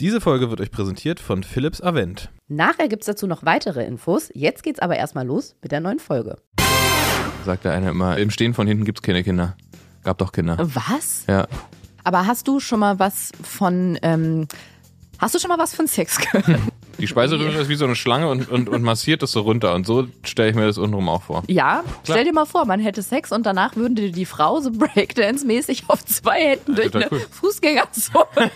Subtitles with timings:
[0.00, 2.30] Diese Folge wird euch präsentiert von Philips Avent.
[2.48, 4.30] Nachher gibt es dazu noch weitere Infos.
[4.32, 6.38] Jetzt geht's aber erstmal los mit der neuen Folge.
[7.44, 9.58] Sagt der eine immer, im Stehen von hinten gibt's keine Kinder.
[10.02, 10.56] Gab doch Kinder.
[10.58, 11.26] Was?
[11.28, 11.46] Ja.
[12.02, 14.48] Aber hast du schon mal was von, ähm,
[15.18, 16.60] hast du schon mal was von Sex gehört?
[17.00, 19.74] Die Speiseröhre ist wie so eine Schlange und, und, und massiert das so runter.
[19.74, 21.42] Und so stelle ich mir das untenrum auch vor.
[21.48, 24.70] Ja, stell dir mal vor, man hätte Sex und danach würden dir die Frau so
[24.78, 27.20] Breakdance-mäßig auf zwei Händen durch eine cool.
[27.30, 28.26] Fußgängerzone.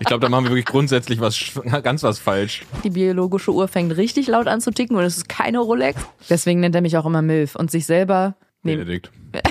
[0.00, 1.38] Ich glaube, da machen wir wirklich grundsätzlich was
[1.82, 2.64] ganz was falsch.
[2.84, 6.00] Die biologische Uhr fängt richtig laut an zu ticken und es ist keine Rolex.
[6.30, 9.10] Deswegen nennt er mich auch immer Milf und sich selber Benedikt.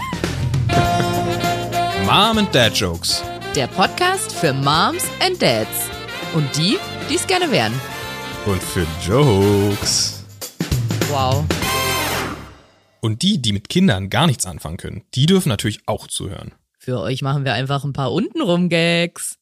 [2.05, 3.23] Mom and Dad Jokes.
[3.55, 5.89] der Podcast für Moms and Dads.
[6.33, 6.77] Und die,
[7.09, 7.73] die es gerne wären.
[8.45, 10.23] Und für Jokes.
[11.09, 11.45] Wow.
[12.99, 16.53] Und die, die mit Kindern gar nichts anfangen können, die dürfen natürlich auch zuhören.
[16.77, 19.36] Für euch machen wir einfach ein paar untenrum Gags.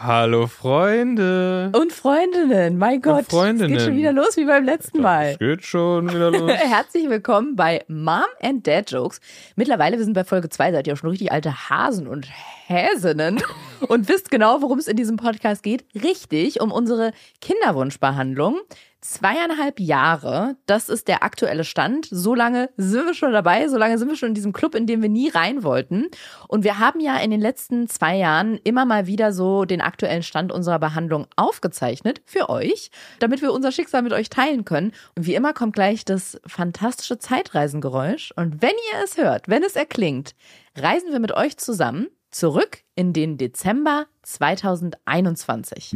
[0.00, 1.72] Hallo Freunde.
[1.74, 3.24] Und Freundinnen, mein Gott.
[3.24, 3.72] Freundinnen.
[3.72, 5.30] Es geht schon wieder los wie beim letzten Mal.
[5.32, 6.52] Es geht schon wieder los.
[6.56, 9.20] Herzlich willkommen bei Mom and Dad Jokes.
[9.56, 12.28] Mittlerweile, wir sind bei Folge 2, seid ihr auch schon richtig alte Hasen und
[12.68, 13.42] Häsinnen
[13.88, 15.84] und wisst genau, worum es in diesem Podcast geht.
[16.00, 17.10] Richtig, um unsere
[17.40, 18.60] Kinderwunschbehandlung.
[19.00, 22.08] Zweieinhalb Jahre, das ist der aktuelle Stand.
[22.10, 24.86] So lange sind wir schon dabei, so lange sind wir schon in diesem Club, in
[24.86, 26.08] dem wir nie rein wollten.
[26.48, 30.24] Und wir haben ja in den letzten zwei Jahren immer mal wieder so den aktuellen
[30.24, 34.92] Stand unserer Behandlung aufgezeichnet für euch, damit wir unser Schicksal mit euch teilen können.
[35.16, 38.32] Und wie immer kommt gleich das fantastische Zeitreisengeräusch.
[38.34, 40.34] Und wenn ihr es hört, wenn es erklingt,
[40.76, 45.94] reisen wir mit euch zusammen zurück in den Dezember 2021.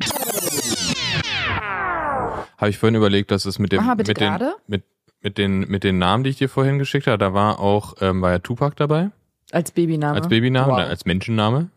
[2.62, 4.84] Habe ich vorhin überlegt, dass es mit dem bitte mit den, mit,
[5.20, 8.22] mit den mit den Namen, die ich dir vorhin geschickt habe, da war auch ähm,
[8.22, 9.10] war ja Tupac dabei
[9.50, 10.14] Als Babyname.
[10.16, 10.78] als Babyname, Wow.
[10.78, 11.68] als Menschenname.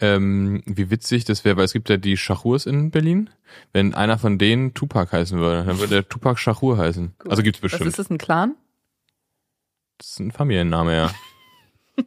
[0.00, 3.30] Ähm, wie witzig das wäre, weil es gibt ja die Schachurs in Berlin.
[3.72, 7.14] Wenn einer von denen Tupac heißen würde, dann würde der Tupac Schachur heißen.
[7.28, 7.88] Also gibt's Was bestimmt.
[7.88, 8.56] ist das, ein Clan?
[9.98, 11.10] Das ist ein Familienname, ja.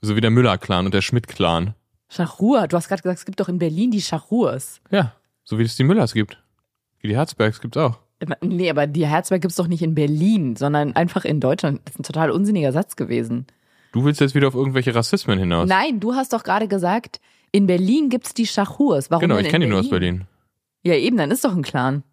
[0.00, 1.74] so wie der Müller-Clan und der Schmidt-Clan.
[2.08, 2.66] Schachur.
[2.68, 4.80] Du hast gerade gesagt, es gibt doch in Berlin die Schachurs.
[4.90, 5.12] Ja,
[5.42, 6.42] so wie es die Müllers gibt.
[7.04, 7.98] Wie die Herzbergs gibt's auch.
[8.40, 11.82] Nee, aber die Herzberg gibt's doch nicht in Berlin, sondern einfach in Deutschland.
[11.84, 13.46] Das ist ein total unsinniger Satz gewesen.
[13.92, 15.68] Du willst jetzt wieder auf irgendwelche Rassismen hinaus.
[15.68, 17.20] Nein, du hast doch gerade gesagt,
[17.52, 19.10] in Berlin gibt's die Schachurs.
[19.10, 20.24] Warum genau, denn ich kenne die nur aus Berlin.
[20.82, 22.04] Ja, eben, dann ist doch ein Clan.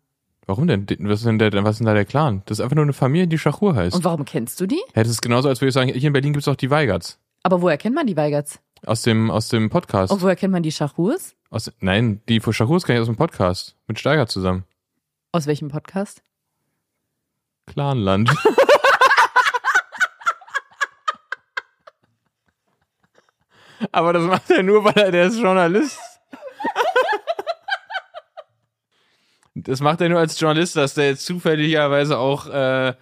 [0.45, 0.85] Warum denn?
[0.99, 2.41] Was ist denn, der, was ist denn da der Clan?
[2.47, 3.95] Das ist einfach nur eine Familie, die Schachur heißt.
[3.95, 4.81] Und warum kennst du die?
[4.93, 7.17] Ja, das ist genauso, als würde ich sagen, hier in Berlin gibt's auch die Weigerts.
[7.43, 8.59] Aber woher kennt man die Weigerts?
[8.85, 10.11] Aus dem, aus dem Podcast.
[10.11, 11.37] Und woher kennt man die Schachurs?
[11.49, 13.77] Aus, nein, die von Schachurs kann ich aus dem Podcast.
[13.87, 14.65] Mit Steiger zusammen.
[15.33, 16.21] Aus welchem Podcast?
[17.67, 18.29] Clanland.
[23.91, 25.99] Aber das macht er nur, weil er der ist Journalist.
[29.55, 32.93] Das macht er nur als Journalist, dass der jetzt zufälligerweise auch, äh,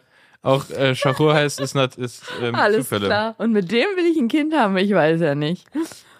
[0.41, 3.05] auch äh, Schachur heißt, ist, nat- ist ähm, Alles Zufälle.
[3.07, 3.35] klar.
[3.37, 5.67] Und mit dem will ich ein Kind haben, ich weiß ja nicht.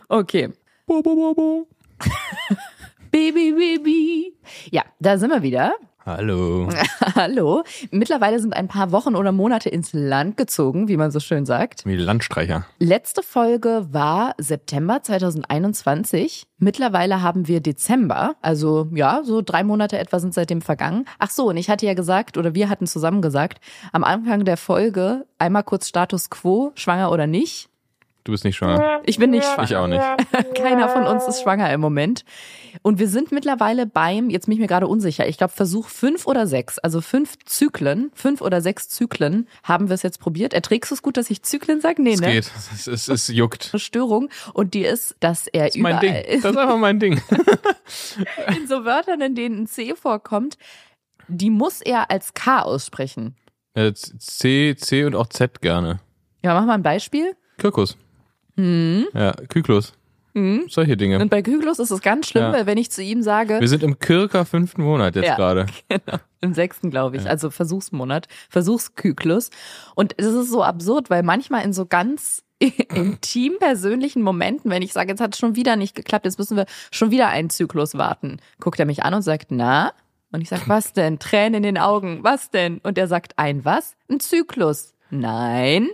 [0.07, 0.53] Okay.
[0.85, 1.67] Bo, bo, bo, bo.
[3.11, 4.37] Baby, Baby.
[4.71, 5.73] Ja, da sind wir wieder.
[6.09, 6.67] Hallo.
[7.15, 7.63] Hallo.
[7.91, 11.85] Mittlerweile sind ein paar Wochen oder Monate ins Land gezogen, wie man so schön sagt.
[11.85, 12.65] Wie Landstreicher.
[12.79, 16.47] Letzte Folge war September 2021.
[16.57, 18.35] Mittlerweile haben wir Dezember.
[18.41, 21.05] Also ja, so drei Monate etwa sind seitdem vergangen.
[21.19, 23.59] Ach so, und ich hatte ja gesagt, oder wir hatten zusammen gesagt,
[23.91, 27.69] am Anfang der Folge einmal kurz Status quo, schwanger oder nicht.
[28.23, 29.01] Du bist nicht schwanger.
[29.05, 29.63] Ich bin nicht schwanger.
[29.63, 30.03] Ich auch nicht.
[30.55, 32.25] Keiner von uns ist schwanger im Moment.
[32.81, 36.27] Und wir sind mittlerweile beim, jetzt bin ich mir gerade unsicher, ich glaube Versuch fünf
[36.27, 40.53] oder sechs, also fünf Zyklen, fünf oder sechs Zyklen haben wir es jetzt probiert.
[40.53, 42.01] Erträgst du es gut, dass ich Zyklen sage?
[42.01, 42.31] Nee, Es ne?
[42.33, 42.51] geht.
[42.73, 43.69] Es, es, es juckt.
[43.71, 46.13] Eine Störung und die ist, dass er Das ist mein Ding.
[46.13, 47.21] Das ist einfach mein Ding.
[48.57, 50.57] in so Wörtern, in denen ein C vorkommt,
[51.27, 53.35] die muss er als K aussprechen.
[53.93, 55.99] C, C und auch Z gerne.
[56.43, 57.35] Ja, mach mal ein Beispiel.
[57.57, 57.97] Kirkus.
[59.13, 59.93] Ja, Kyklus.
[60.69, 61.19] Solche Dinge.
[61.19, 62.53] Und bei Kyklus ist es ganz schlimm, Ja.
[62.53, 65.35] weil wenn ich zu ihm sage, Wir sind im Kirker fünften Monat jetzt Ja.
[65.35, 65.65] gerade.
[66.41, 67.27] Im sechsten, glaube ich.
[67.29, 69.49] Also Versuchsmonat, Versuchskyklus.
[69.95, 72.43] Und es ist so absurd, weil manchmal in so ganz
[72.93, 76.55] intim persönlichen Momenten, wenn ich sage, jetzt hat es schon wieder nicht geklappt, jetzt müssen
[76.55, 79.91] wir schon wieder einen Zyklus warten, guckt er mich an und sagt, na?
[80.31, 81.19] Und ich sage, was denn?
[81.19, 82.77] Tränen in den Augen, was denn?
[82.83, 83.95] Und er sagt, ein was?
[84.09, 84.93] Ein Zyklus.
[85.09, 85.89] Nein.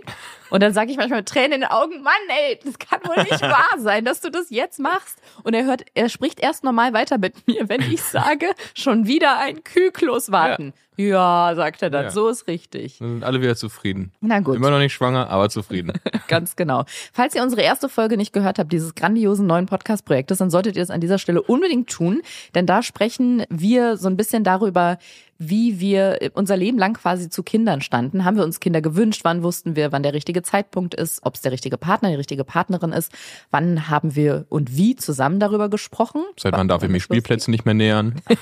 [0.50, 2.12] Und dann sage ich manchmal mit Tränen in den Augen, Mann,
[2.48, 5.18] ey, das kann wohl nicht wahr sein, dass du das jetzt machst.
[5.42, 9.38] Und er hört, er spricht erst normal weiter mit mir, wenn ich sage, schon wieder
[9.38, 10.72] ein Kühlklos warten.
[10.98, 12.10] Ja, sagt er dann, Ja.
[12.10, 12.98] so ist richtig.
[13.00, 14.12] Dann sind alle wieder zufrieden.
[14.22, 14.56] Na gut.
[14.56, 15.92] Immer noch nicht schwanger, aber zufrieden.
[16.28, 16.84] Ganz genau.
[17.12, 20.82] Falls ihr unsere erste Folge nicht gehört habt, dieses grandiosen neuen Podcast-Projektes, dann solltet ihr
[20.82, 22.22] es an dieser Stelle unbedingt tun,
[22.54, 24.96] denn da sprechen wir so ein bisschen darüber,
[25.38, 28.24] wie wir unser Leben lang quasi zu Kindern standen.
[28.24, 29.20] Haben wir uns Kinder gewünscht?
[29.22, 31.20] Wann wussten wir, wann der richtige Zeitpunkt ist?
[31.24, 33.12] Ob es der richtige Partner, die richtige Partnerin ist?
[33.50, 36.22] Wann haben wir und wie zusammen darüber gesprochen?
[36.38, 38.20] Seit wann darf ich mich Spielplätzen nicht mehr nähern?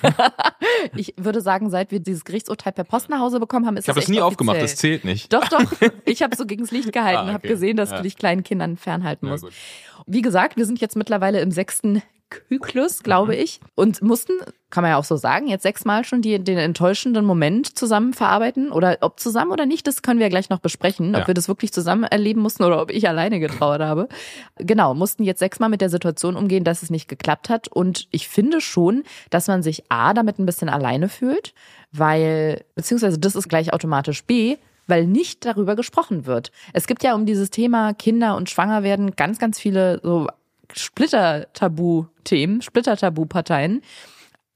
[0.97, 3.89] Ich würde sagen, seit wir dieses Gerichtsurteil per Post nach Hause bekommen haben, ist Ich
[3.89, 4.73] habe das das nie echt aufgemacht, offiziell.
[4.75, 5.33] das zählt nicht.
[5.33, 5.65] Doch, doch.
[6.05, 7.49] Ich habe so gegens Licht gehalten Ah, und habe okay.
[7.49, 7.99] gesehen, dass Ja.
[7.99, 9.45] du dich kleinen Kindern fernhalten musst.
[9.45, 9.53] gut.
[10.07, 12.03] Wie gesagt, wir sind jetzt mittlerweile im sechsten
[12.49, 13.39] Zyklus, glaube Mhm.
[13.39, 14.33] ich, und mussten,
[14.71, 18.71] kann man ja auch so sagen, jetzt sechsmal schon die, den enttäuschenden Moment zusammen verarbeiten.
[18.73, 21.27] Oder ob zusammen oder nicht, das können wir ja gleich noch besprechen, ob Ja.
[21.29, 24.09] wir das wirklich zusammen erleben mussten oder ob ich alleine getrauert habe.
[24.57, 27.69] Genau, mussten jetzt sechsmal mit der Situation umgehen, dass es nicht geklappt hat.
[27.69, 31.55] Und ich finde schon, dass man sich A, damit ein bisschen alleine fühlt,
[31.93, 34.57] weil, beziehungsweise das ist gleich automatisch B,
[34.87, 36.51] weil nicht darüber gesprochen wird.
[36.75, 40.27] Es gibt ja um dieses Thema Kinder und Schwangerwerden ganz, ganz viele so
[40.73, 43.83] Splitter-Tabu-Themen, Splitter-Tabu-Parteien.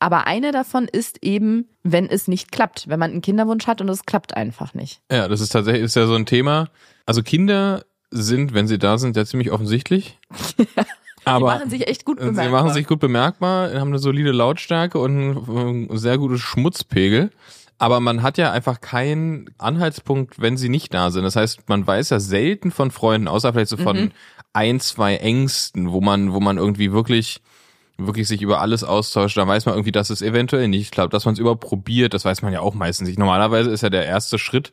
[0.01, 3.89] Aber eine davon ist eben, wenn es nicht klappt, wenn man einen Kinderwunsch hat und
[3.89, 5.01] es klappt einfach nicht.
[5.11, 6.69] Ja, das ist tatsächlich ist ja so ein Thema.
[7.05, 10.19] Also Kinder sind, wenn sie da sind, ja ziemlich offensichtlich.
[11.25, 12.63] Aber Die machen sich echt gut sie bemerkbar.
[12.63, 17.31] machen sich gut bemerkbar, haben eine solide Lautstärke und einen äh, sehr gutes Schmutzpegel.
[17.79, 21.23] Aber man hat ja einfach keinen Anhaltspunkt, wenn sie nicht da sind.
[21.23, 24.11] Das heißt, man weiß ja selten von Freunden, außer vielleicht so von Mhm.
[24.53, 27.41] ein, zwei Ängsten, wo man, wo man irgendwie wirklich
[28.01, 31.25] wirklich sich über alles austauscht, dann weiß man irgendwie, dass es eventuell nicht klappt, dass
[31.25, 33.19] man es überhaupt probiert, das weiß man ja auch meistens nicht.
[33.19, 34.71] Normalerweise ist ja der erste Schritt,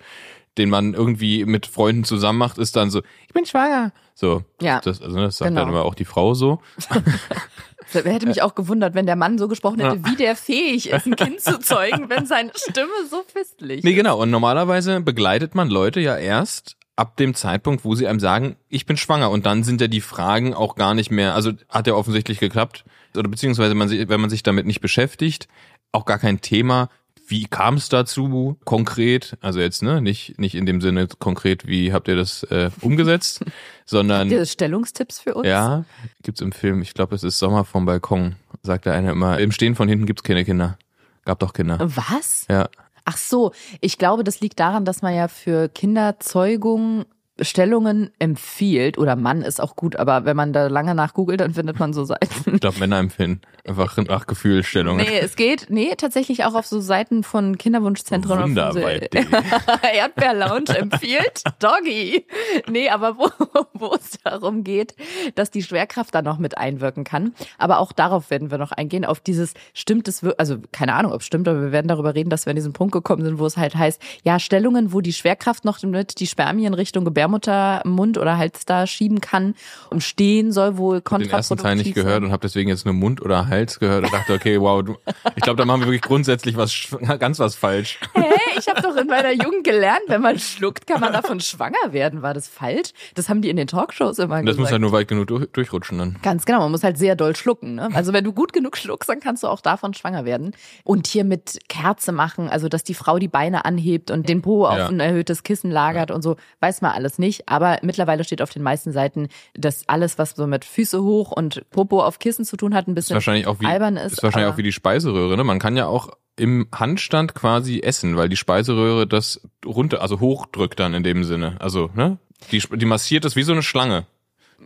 [0.60, 3.94] den man irgendwie mit Freunden zusammen macht, ist dann so, ich bin schwanger.
[4.14, 5.62] So, Ja, das, also das sagt genau.
[5.62, 6.62] dann immer auch die Frau so.
[7.94, 11.06] Das hätte mich auch gewundert, wenn der Mann so gesprochen hätte, wie der fähig ist,
[11.06, 13.96] ein Kind zu zeugen, wenn seine Stimme so festlich Nee, ist.
[13.96, 14.22] genau.
[14.22, 18.86] Und normalerweise begleitet man Leute ja erst ab dem Zeitpunkt, wo sie einem sagen, ich
[18.86, 19.30] bin schwanger.
[19.30, 22.86] Und dann sind ja die Fragen auch gar nicht mehr, also hat ja offensichtlich geklappt.
[23.18, 25.48] Oder beziehungsweise man, wenn man sich damit nicht beschäftigt,
[25.92, 26.90] auch gar kein Thema.
[27.28, 29.38] Wie kam es dazu konkret?
[29.42, 33.44] Also jetzt, ne, nicht, nicht in dem Sinne konkret, wie habt ihr das äh, umgesetzt,
[33.86, 35.48] sondern Habt ihr Stellungstipps für uns?
[35.48, 35.86] ja,
[36.24, 39.40] gibt's im Film, ich glaube, es ist Sommer vom Balkon, sagt der eine immer.
[39.40, 40.78] Im Stehen von hinten gibt's keine Kinder.
[41.26, 41.80] Gab doch Kinder.
[41.80, 42.46] Was?
[42.50, 42.70] Ja.
[43.06, 43.52] Ach so,
[43.82, 47.06] ich glaube, das liegt daran, dass man ja für Kinderzeugung
[47.42, 51.80] Stellungen empfiehlt, oder Mann ist auch gut, aber wenn man da lange nachgoogelt, dann findet
[51.80, 52.56] man so Seiten.
[52.56, 55.06] Ich glaube, Männer empfinden einfach nach Gefühlstellungen.
[55.06, 58.42] Nee, es geht, nee, tatsächlich auch auf so Seiten von Kinderwunschzentren.
[58.42, 59.26] Wunderweit.de.
[59.96, 62.26] Erdbeerlounge empfiehlt Doggy.
[62.70, 63.30] Nee, aber wo,
[63.74, 64.96] wo es darum geht,
[65.36, 67.34] dass die Schwerkraft da noch mit einwirken kann.
[67.58, 71.22] Aber auch darauf werden wir noch eingehen, auf dieses stimmt es, also keine Ahnung, ob
[71.22, 73.46] es stimmt, aber wir werden darüber reden, dass wir an diesen Punkt gekommen sind, wo
[73.46, 78.18] es halt heißt, ja, Stellungen, wo die Schwerkraft noch mit die Spermien Richtung Gebärmutter, Mund
[78.18, 79.56] oder Hals da schieben kann
[79.90, 82.94] und stehen soll wohl den ersten kontraproduktiv Teil nicht gehört und habe deswegen jetzt nur
[82.94, 84.96] Mund oder Hals gehört und dachte, okay, wow, du,
[85.36, 86.74] ich glaube, da machen wir wirklich grundsätzlich was
[87.20, 88.00] ganz was falsch.
[88.14, 88.24] Hä?
[88.58, 92.22] Ich habe doch in meiner Jugend gelernt, wenn man schluckt, kann man davon schwanger werden.
[92.22, 92.92] War das falsch?
[93.16, 94.60] Das haben die in den Talkshows immer Und das gesagt.
[94.60, 96.18] muss halt nur weit genug durch, durchrutschen dann.
[96.22, 97.76] Ganz genau, man muss halt sehr doll schlucken.
[97.76, 97.90] Ne?
[97.94, 100.56] Also wenn du gut genug schluckst, dann kannst du auch davon schwanger werden.
[100.84, 104.66] Und hier mit Kerze machen, also dass die Frau die Beine anhebt und den Po
[104.66, 104.88] auf Ja.
[104.88, 107.48] ein erhöhtes Kissen lagert und so, weiß man alles nicht.
[107.48, 111.70] Aber mittlerweile steht auf den meisten Seiten, dass alles, was so mit Füße hoch und
[111.72, 114.14] Popo auf Kissen zu tun hat, ein Ist bisschen wahrscheinlich auch wie, albern ist.
[114.14, 115.44] ist wahrscheinlich auch wie die Speiseröhre, ne?
[115.44, 120.80] Man kann ja auch im Handstand quasi essen, weil die Speiseröhre das runter, also hochdrückt
[120.80, 121.56] dann in dem Sinne.
[121.60, 122.18] Also, ne?
[122.52, 124.06] Die, die massiert das wie so eine Schlange.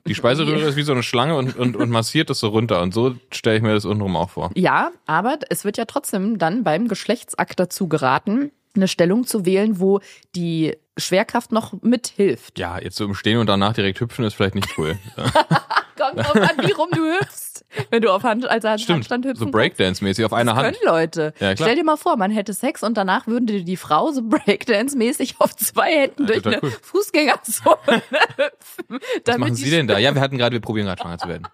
[0.07, 2.81] Die Speiseröhre ist wie so eine Schlange und, und, und massiert das so runter.
[2.81, 4.51] Und so stelle ich mir das untenrum auch vor.
[4.55, 9.79] Ja, aber es wird ja trotzdem dann beim Geschlechtsakt dazu geraten, eine Stellung zu wählen,
[9.79, 9.99] wo
[10.35, 12.59] die Schwerkraft noch mithilft.
[12.59, 14.97] Ja, jetzt so im Stehen und danach direkt hüpfen ist vielleicht nicht cool.
[15.97, 19.45] Kommt drauf an, wie rum du hüpfst, wenn du auf Hand, also Stimmt, Handstand hüpfen
[19.47, 20.55] so Breakdance-mäßig auf einer.
[20.55, 20.77] Hand.
[20.77, 21.33] Können Leute.
[21.39, 21.67] Ja, klar.
[21.67, 25.35] Stell dir mal vor, man hätte Sex und danach würden dir die Frau so Breakdance-mäßig
[25.39, 26.77] auf zwei Händen Ja, durch total eine cool.
[26.81, 27.77] Fußgängerzone
[28.37, 28.99] hüpfen.
[29.25, 29.97] Was machen Sie denn da?
[29.97, 31.47] Ja, wir hatten gerade, wir probieren gerade schwanger zu werden.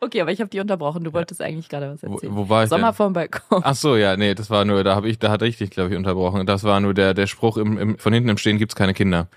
[0.00, 1.04] Okay, aber ich habe die unterbrochen.
[1.04, 2.36] Du wolltest eigentlich gerade was Wo, erzählen.
[2.36, 2.94] wo war ich Sommer denn?
[2.94, 3.62] vorm Balkon.
[3.64, 5.90] Ach so, ja, nee, das war nur, da habe ich, da hatte ich dich, glaube
[5.90, 6.46] ich, unterbrochen.
[6.46, 9.28] Das war nur der, der Spruch im, im, von hinten im Stehen gibt's keine Kinder.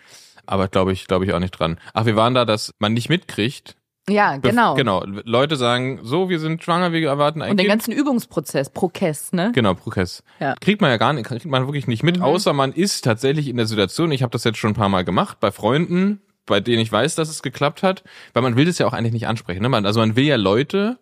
[0.46, 1.80] Aber glaube ich, glaube ich auch nicht dran.
[1.94, 3.76] Ach, wir waren da, dass man nicht mitkriegt.
[4.10, 4.74] Ja, Bef- genau.
[4.74, 5.04] Genau.
[5.06, 9.52] Leute sagen, so, wir sind schwanger, wir erwarten ein Und den ganzen Übungsprozess, Prokess, ne?
[9.54, 10.24] Genau, Prokess.
[10.40, 10.56] Ja.
[10.60, 12.24] Kriegt man ja gar nicht, kriegt man wirklich nicht mit, Mhm.
[12.24, 15.06] außer man ist tatsächlich in der Situation, ich habe das jetzt schon ein paar Mal
[15.06, 18.04] gemacht, bei Freunden, bei denen ich weiß, dass es geklappt hat,
[18.34, 19.62] weil man will das ja auch eigentlich nicht ansprechen.
[19.62, 19.70] Ne?
[19.70, 21.00] Man, also man will ja Leute,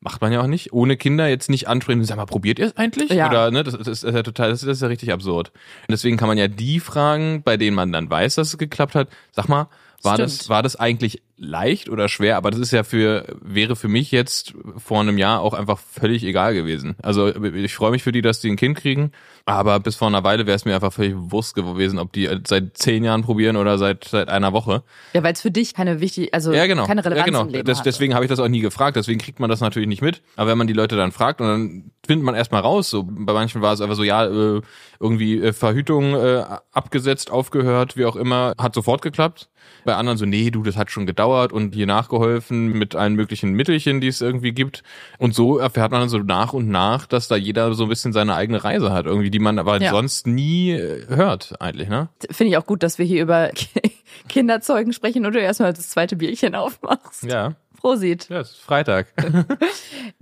[0.00, 2.76] macht man ja auch nicht, ohne Kinder jetzt nicht ansprechen, sag mal, probiert ihr es
[2.76, 3.10] eigentlich?
[3.10, 3.28] Ja.
[3.28, 5.48] Oder ne, das, das ist ja total, das ist, das ist ja richtig absurd.
[5.48, 8.94] Und deswegen kann man ja die fragen, bei denen man dann weiß, dass es geklappt
[8.94, 9.68] hat, sag mal,
[10.02, 10.48] war das, Stimmt.
[10.48, 12.36] war das eigentlich leicht oder schwer?
[12.36, 16.22] Aber das ist ja für, wäre für mich jetzt vor einem Jahr auch einfach völlig
[16.22, 16.94] egal gewesen.
[17.02, 19.10] Also ich freue mich für die, dass die ein Kind kriegen.
[19.46, 22.76] Aber bis vor einer Weile wäre es mir einfach völlig Wurst gewesen, ob die seit
[22.76, 24.82] zehn Jahren probieren oder seit, seit einer Woche.
[25.14, 26.86] Ja, weil es für dich keine wichtig, also Ja, genau.
[26.86, 27.42] keine Relevanz ja, genau.
[27.42, 28.96] im Leben Das, deswegen habe ich das auch nie gefragt.
[28.96, 30.22] Deswegen kriegt man das natürlich nicht mit.
[30.36, 32.90] Aber wenn man die Leute dann fragt und dann findet man erstmal raus.
[32.90, 34.60] So bei manchen war es einfach so, ja, äh,
[35.00, 39.48] irgendwie äh, Verhütung äh, abgesetzt, aufgehört, wie auch immer, hat sofort geklappt.
[39.84, 43.52] Bei anderen so, nee, du, das hat schon gedauert und hier nachgeholfen mit allen möglichen
[43.52, 44.82] Mittelchen, die es irgendwie gibt.
[45.18, 48.12] Und so erfährt man dann so nach und nach, dass da jeder so ein bisschen
[48.12, 49.90] seine eigine Reise hat, irgendwie, die man aber Ja.
[49.90, 52.08] sonst nie äh, hört, eigentlich, ne?
[52.30, 53.50] Finde ich auch gut, dass wir hier über
[54.28, 57.24] Kinderzeugen sprechen und du erstmal das zweite Bierchen aufmachst.
[57.24, 57.54] Ja.
[57.80, 58.28] Prosit.
[58.28, 59.08] Ja, es ist Freitag.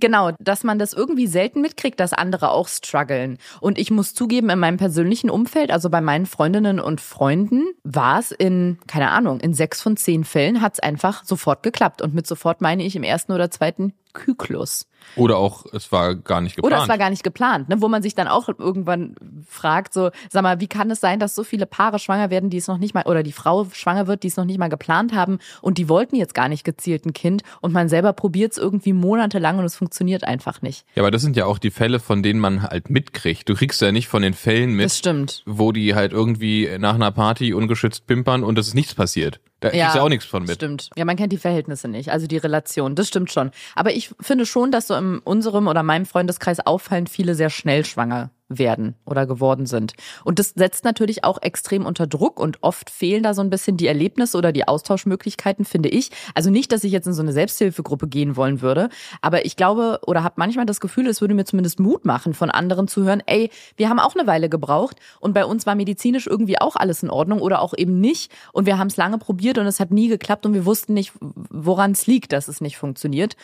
[0.00, 3.38] Genau, dass man das irgendwie selten mitkriegt, dass andere auch strugglen.
[3.60, 8.20] Und ich muss zugeben, in meinem persönlichen Umfeld, also bei meinen Freundinnen und Freunden, war
[8.20, 12.00] es in, keine Ahnung, in sechs von zehn Fällen hat es einfach sofort geklappt.
[12.00, 14.86] Und mit sofort meine ich im ersten oder zweiten Kyklus.
[15.16, 16.72] Oder auch, es war gar nicht geplant.
[16.74, 17.80] Oder es war gar nicht geplant, ne?
[17.80, 19.14] wo man sich dann auch irgendwann
[19.48, 22.56] fragt, so, sag mal, wie kann es sein, dass so viele Paare schwanger werden, die
[22.58, 25.14] es noch nicht mal, oder die Frau schwanger wird, die es noch nicht mal geplant
[25.14, 28.58] haben und die wollten jetzt gar nicht gezielt ein Kind und man selber probiert es
[28.58, 30.84] irgendwie monatelang und es funktioniert einfach nicht.
[30.94, 33.48] Ja, aber das sind ja auch die Fälle, von denen man halt mitkriegt.
[33.48, 35.42] Du kriegst ja nicht von den Fällen mit, Das stimmt.
[35.46, 39.40] wo die halt irgendwie nach einer Party ungeschützt pimpern und es ist nichts passiert.
[39.60, 40.54] Da kriegst du auch nichts von mit.
[40.54, 40.90] Stimmt.
[40.96, 42.94] Ja, man kennt die Verhältnisse nicht, also die Relation.
[42.94, 43.50] Das stimmt schon.
[43.74, 47.84] Aber ich finde schon, dass so in unserem oder meinem Freundeskreis auffallend viele sehr schnell
[47.84, 49.92] schwanger werden oder geworden sind.
[50.24, 53.76] Und das setzt natürlich auch extrem unter Druck und oft fehlen da so ein bisschen
[53.76, 56.10] die Erlebnisse oder die Austauschmöglichkeiten, finde ich.
[56.34, 58.88] Also nicht, dass ich jetzt in so eine Selbsthilfegruppe gehen wollen würde,
[59.20, 62.50] aber ich glaube oder habe manchmal das Gefühl, es würde mir zumindest Mut machen, von
[62.50, 66.26] anderen zu hören, ey, wir haben auch eine Weile gebraucht und bei uns war medizinisch
[66.26, 69.58] irgendwie auch alles in Ordnung oder auch eben nicht und wir haben es lange probiert
[69.58, 72.78] und es hat nie geklappt und wir wussten nicht, woran es liegt, dass es nicht
[72.78, 73.36] funktioniert.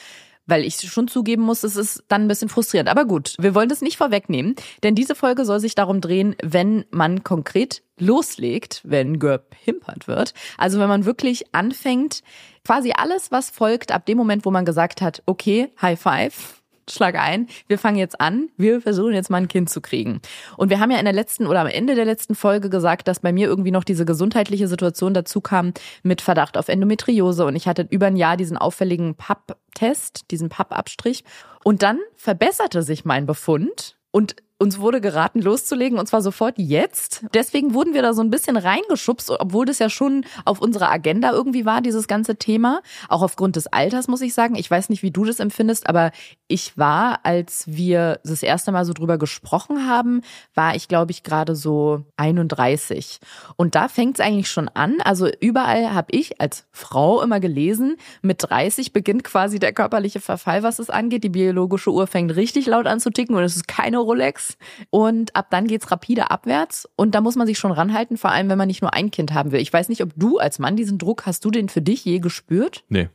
[0.47, 2.89] Weil ich schon zugeben muss, es ist dann ein bisschen frustrierend.
[2.91, 6.85] Aber gut, wir wollen das nicht vorwegnehmen, denn diese Folge soll sich darum drehen, wenn
[6.91, 10.35] man konkret loslegt, wenn gepimpert wird.
[10.59, 12.23] Also wenn man wirklich anfängt,
[12.65, 17.17] quasi alles, was folgt, ab dem Moment, wo man gesagt hat, okay, High Five, schlag
[17.17, 20.21] ein, wir fangen jetzt an, wir versuchen jetzt mal ein Kind zu kriegen.
[20.57, 23.21] Und wir haben ja in der letzten oder am Ende der letzten Folge gesagt, dass
[23.21, 25.73] bei mir irgendwie noch diese gesundheitliche Situation dazu kam
[26.03, 27.45] mit Verdacht auf Endometriose.
[27.45, 31.25] Und ich hatte über ein Jahr diesen auffälligen Papp-Test, diesen Pappabstrich.
[31.63, 33.97] Und dann verbesserte sich mein Befund.
[34.11, 37.25] Und uns wurde geraten, loszulegen und zwar sofort jetzt.
[37.35, 41.33] Deswegen wurden wir da so ein bisschen reingeschubst, obwohl das ja schon auf unserer Agenda
[41.33, 42.81] irgendwie war, dieses ganze Thema.
[43.09, 44.55] Auch aufgrund des Alters, muss ich sagen.
[44.55, 46.13] Ich weiß nicht, wie du das empfindest, aber
[46.47, 50.23] ich war, als wir das erste Mal so drüber gesprochen haben,
[50.55, 53.19] war ich, glaube ich, gerade so 31.
[53.57, 55.01] Und da fängt es eigentlich schon an.
[55.03, 60.63] Also überall habe ich als Frau immer gelesen, mit 30 beginnt quasi der körperliche Verfall,
[60.63, 61.25] was es angeht.
[61.25, 64.44] Die biologische Uhr fängt richtig laut an zu ticken und es ist keine Rolex.
[64.91, 66.89] Und ab dann geht's rapide abwärts.
[66.97, 69.33] Und da muss man sich schon ranhalten, vor allem wenn man nicht nur ein Kind
[69.33, 69.61] haben will.
[69.61, 72.19] Ich weiß nicht, ob du als Mann diesen Druck, hast du den für dich je
[72.19, 72.85] gespürt?
[72.89, 73.09] Nee.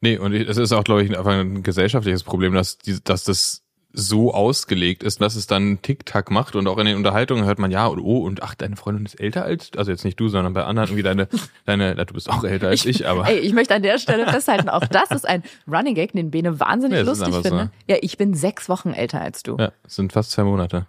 [0.00, 3.62] Nee, und es ist auch, glaube ich, einfach ein gesellschaftliches Problem, dass, die, dass das
[3.92, 7.70] so ausgelegt ist, dass es dann Tick-Tack macht und auch in den Unterhaltungen hört man
[7.70, 10.52] ja und oh und ach, deine Freundin ist älter als, also jetzt nicht du, sondern
[10.52, 11.28] bei anderen irgendwie deine,
[11.66, 13.28] deine, na, du bist auch älter als ich, aber.
[13.28, 16.60] Ey, ich möchte an der Stelle festhalten, auch das ist ein Running Gag, den Bene
[16.60, 17.48] wahnsinnig Ja, lustig einfach so.
[17.48, 17.70] finde.
[17.88, 19.56] Ja, ich bin sechs Wochen älter als du.
[19.58, 20.86] Ja, sind fast zwei Monate.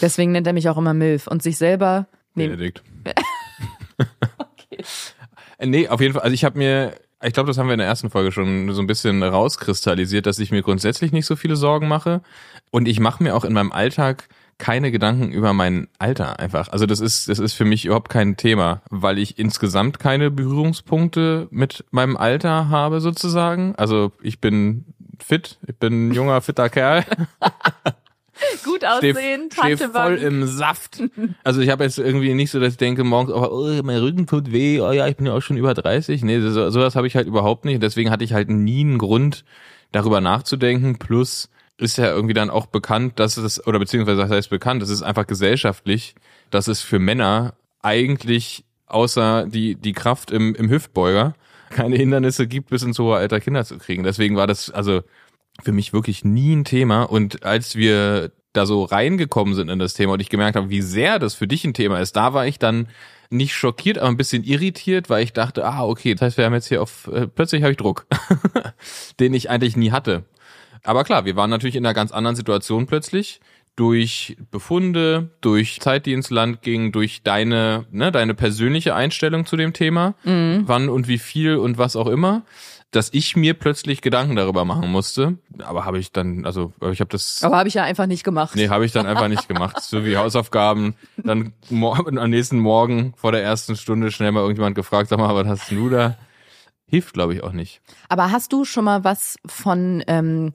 [0.00, 2.06] Deswegen nennt er mich auch immer Milf und sich selber.
[2.34, 2.82] Nee, Benedikt.
[5.58, 6.22] Äh, Nee, auf jeden Fall.
[6.22, 8.80] Also ich habe mir, ich glaube, das haben wir in der ersten Folge schon so
[8.80, 12.22] ein bisschen rauskristallisiert, dass ich mir grundsätzlich nicht so viele Sorgen mache.
[12.70, 16.68] Und ich mache mir auch in meinem Alltag keine Gedanken über mein Alter einfach.
[16.68, 21.48] Also das ist, das ist für mich überhaupt kein Thema, weil ich insgesamt keine Berührungspunkte
[21.50, 23.74] mit meinem Alter habe sozusagen.
[23.76, 24.84] Also ich bin
[25.18, 27.04] fit, ich bin ein junger, fitter Kerl.
[28.64, 30.42] gut Steh, aussehen, steh Tante voll Wangen.
[30.42, 31.02] im Saft.
[31.44, 34.26] Also ich habe jetzt irgendwie nicht so, dass ich denke morgens, oh, oh, mein Rücken
[34.26, 36.22] tut weh, oh ja, ich bin ja auch schon über 30.
[36.22, 37.82] Nee, so, sowas habe ich halt überhaupt nicht.
[37.82, 39.44] Deswegen hatte ich halt nie einen Grund,
[39.92, 40.98] darüber nachzudenken.
[40.98, 44.90] Plus ist ja irgendwie dann auch bekannt, dass es, oder beziehungsweise das heißt bekannt, es
[44.90, 46.14] ist einfach gesellschaftlich,
[46.50, 51.34] dass es für Männer eigentlich außer die, die Kraft im, im Hüftbeuger
[51.70, 54.02] keine Hindernisse gibt, bis ins hohe Alter Kinder zu kriegen.
[54.02, 55.02] Deswegen war das, also
[55.62, 57.04] für mich wirklich nie ein Thema.
[57.04, 60.82] Und als wir da so reingekommen sind in das Thema und ich gemerkt habe, wie
[60.82, 62.88] sehr das für dich ein Thema ist, da war ich dann
[63.30, 66.54] nicht schockiert, aber ein bisschen irritiert, weil ich dachte, ah, okay, das heißt, wir haben
[66.54, 68.06] jetzt hier auf, äh, plötzlich habe ich Druck,
[69.20, 70.24] den ich eigentlich nie hatte.
[70.82, 73.40] Aber klar, wir waren natürlich in einer ganz anderen Situation plötzlich
[73.76, 79.56] durch Befunde, durch Zeit, die ins Land ging, durch deine, ne, deine persönliche Einstellung zu
[79.56, 80.64] dem Thema, mhm.
[80.66, 82.42] wann und wie viel und was auch immer
[82.90, 85.38] dass ich mir plötzlich Gedanken darüber machen musste.
[85.58, 87.42] Aber habe ich dann, also ich habe das.
[87.42, 88.56] Aber habe ich ja einfach nicht gemacht.
[88.56, 89.80] Nee, habe ich dann einfach nicht gemacht.
[89.80, 90.94] So wie Hausaufgaben.
[91.16, 95.46] Dann am nächsten Morgen vor der ersten Stunde schnell mal irgendjemand gefragt, sag mal, was
[95.46, 96.16] hast du da?
[96.86, 97.80] Hilft, glaube ich, auch nicht.
[98.08, 100.52] Aber hast du schon mal was von ähm,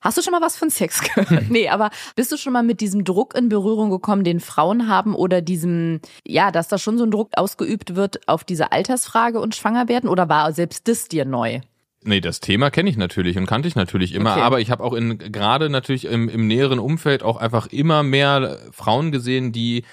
[0.00, 1.50] Hast du schon mal was von Sex gehört?
[1.50, 5.14] nee, aber bist du schon mal mit diesem Druck in Berührung gekommen, den Frauen haben
[5.14, 9.54] oder diesem, ja, dass da schon so ein Druck ausgeübt wird auf diese Altersfrage und
[9.54, 11.60] schwanger werden oder war selbst das dir neu?
[12.04, 14.40] Nee, das Thema kenne ich natürlich und kannte ich natürlich immer, okay.
[14.40, 18.58] aber ich habe auch in gerade natürlich im, im näheren Umfeld auch einfach immer mehr
[18.70, 19.84] Frauen gesehen, die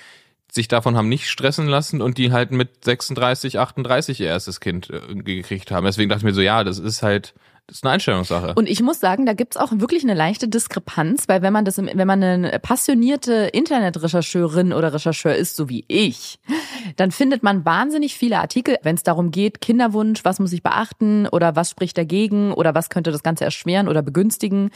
[0.56, 4.90] sich davon haben nicht stressen lassen und die halt mit 36, 38 ihr erstes Kind
[4.90, 5.86] äh, gekriegt haben.
[5.86, 7.36] Deswegen dachte ich mir so, ja, das ist halt
[7.68, 8.54] das ist eine Einstellungssache.
[8.54, 11.80] Und ich muss sagen, da gibt's auch wirklich eine leichte Diskrepanz, weil wenn man das,
[11.80, 16.38] wenn man eine passionierte Internetrechercheurin oder Rechercheur ist, so wie ich,
[16.96, 21.28] dann findet man wahnsinnig viele Artikel, wenn es darum geht, Kinderwunsch, was muss ich beachten
[21.28, 24.70] oder was spricht dagegen oder was könnte das Ganze erschweren oder begünstigen.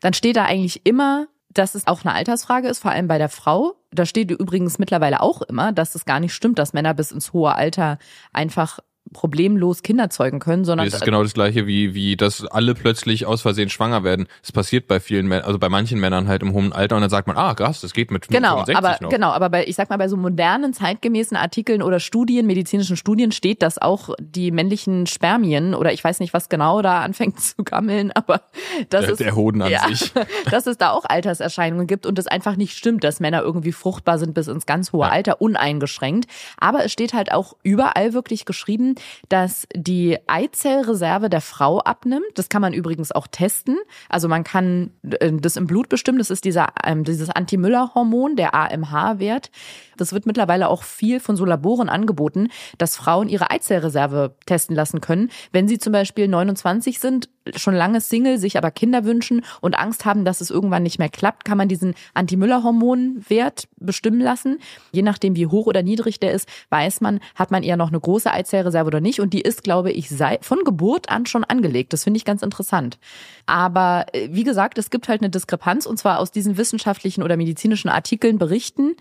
[0.00, 3.28] Dann steht da eigentlich immer, dass es auch eine Altersfrage ist, vor allem bei der
[3.28, 3.74] Frau.
[3.90, 7.32] Da steht übrigens mittlerweile auch immer, dass es gar nicht stimmt, dass Männer bis ins
[7.32, 7.98] hohe Alter
[8.32, 8.78] einfach
[9.12, 13.26] problemlos Kinder zeugen können, sondern das ist genau das gleiche wie wie dass alle plötzlich
[13.26, 14.26] aus Versehen schwanger werden.
[14.42, 17.10] Das passiert bei vielen Männern, also bei manchen Männern halt im hohen Alter und dann
[17.10, 19.10] sagt man, ah krass, das geht mit genau, 65 aber noch.
[19.10, 23.32] genau, aber bei ich sag mal bei so modernen zeitgemäßen Artikeln oder Studien, medizinischen Studien
[23.32, 27.64] steht, dass auch die männlichen Spermien oder ich weiß nicht was genau da anfängt zu
[27.64, 28.42] gammeln, aber
[28.90, 30.12] das der, ist der Hoden an ja, sich,
[30.50, 34.18] dass es da auch Alterserscheinungen gibt und es einfach nicht stimmt, dass Männer irgendwie fruchtbar
[34.18, 35.12] sind bis ins ganz hohe ja.
[35.12, 36.28] Alter uneingeschränkt.
[36.58, 38.94] Aber es steht halt auch überall wirklich geschrieben,
[39.28, 42.26] dass die Eizellreserve der Frau abnimmt.
[42.34, 43.78] Das kann man übrigens auch testen.
[44.08, 46.18] Also man kann äh, das im Blut bestimmen.
[46.18, 49.50] Das ist dieser, ähm, dieses Anti-Müller-Hormon, der AMH-Wert.
[49.96, 55.00] Das wird mittlerweile auch viel von so Laboren angeboten, dass Frauen ihre Eizellreserve testen lassen
[55.00, 55.30] können.
[55.52, 60.04] Wenn sie zum Beispiel 29 sind, schon lange Single, sich aber Kinder wünschen und Angst
[60.04, 64.58] haben, dass es irgendwann nicht mehr klappt, kann man diesen Anti-Müller-Hormon-Wert bestimmen lassen.
[64.92, 68.00] Je nachdem, wie hoch oder niedrig der ist, weiß man, hat man eher noch eine
[68.00, 69.20] große Eizellreserve oder nicht.
[69.20, 70.08] Und die ist, glaube ich,
[70.40, 71.92] von Geburt an schon angelegt.
[71.92, 72.98] Das finde ich ganz interessant.
[73.46, 77.36] Aber äh, wie gesagt, es gibt halt eine Diskrepanz und zwar aus diesen wissenschaftlichen oder
[77.36, 78.96] medizinischen Artikeln berichten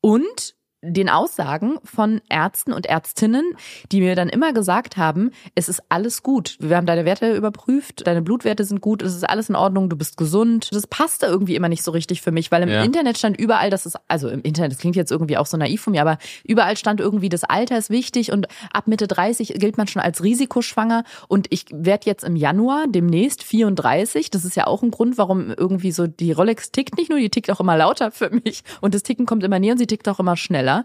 [0.00, 0.55] und
[0.92, 3.44] den Aussagen von Ärzten und Ärztinnen,
[3.92, 6.56] die mir dann immer gesagt haben, es ist alles gut.
[6.60, 9.96] Wir haben deine Werte überprüft, deine Blutwerte sind gut, es ist alles in Ordnung, du
[9.96, 10.68] bist gesund.
[10.72, 12.82] Das passte irgendwie immer nicht so richtig für mich, weil im ja.
[12.82, 15.82] Internet stand überall, dass es, also im Internet, das klingt jetzt irgendwie auch so naiv
[15.82, 19.78] von mir, aber überall stand irgendwie, das Alter ist wichtig und ab Mitte 30 gilt
[19.78, 24.30] man schon als risikoschwanger und ich werde jetzt im Januar demnächst 34.
[24.30, 27.30] Das ist ja auch ein Grund, warum irgendwie so die Rolex tickt nicht nur, die
[27.30, 30.08] tickt auch immer lauter für mich und das Ticken kommt immer näher und sie tickt
[30.08, 30.75] auch immer schneller.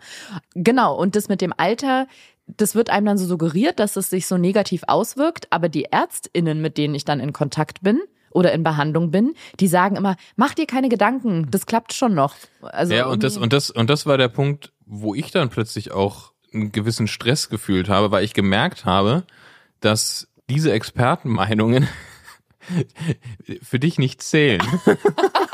[0.56, 2.08] Genau, und das mit dem Alter,
[2.47, 6.62] das wird einem dann so suggeriert, dass es sich so negativ auswirkt, aber die Ärztinnen,
[6.62, 8.01] mit denen ich dann in Kontakt bin,
[8.32, 12.36] oder in Behandlung bin, die sagen immer, mach dir keine Gedanken, das klappt schon noch.
[12.62, 15.91] Also ja, und das, und das, und das war der Punkt, wo ich dann plötzlich
[15.91, 19.23] auch einen gewissen Stress gefühlt habe, weil ich gemerkt habe,
[19.80, 21.88] dass diese Expertenmeinungen
[23.62, 24.62] für dich nicht zählen.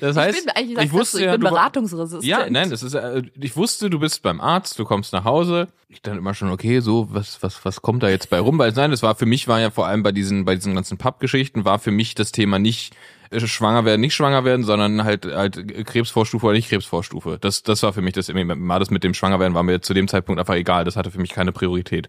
[0.00, 2.24] Das heißt, ich, bin, eigentlich ich wusste du, ich bin ja, beratungsresistent.
[2.24, 2.96] Ja, nein, das ist,
[3.40, 5.68] ich wusste, du bist beim Arzt, du kommst nach Hause.
[5.88, 8.58] Ich dann immer schon, okay, so, was, was, was kommt da jetzt bei rum?
[8.58, 10.98] Weil nein, das war für mich, war ja vor allem bei diesen, bei diesen ganzen
[10.98, 12.94] Pappgeschichten, war für mich das Thema nicht,
[13.30, 17.38] äh, schwanger werden, nicht schwanger werden, sondern halt halt Krebsvorstufe oder nicht Krebsvorstufe.
[17.40, 19.94] Das das war für mich das mal das mit dem schwanger werden war mir zu
[19.94, 22.08] dem Zeitpunkt einfach egal, das hatte für mich keine Priorität.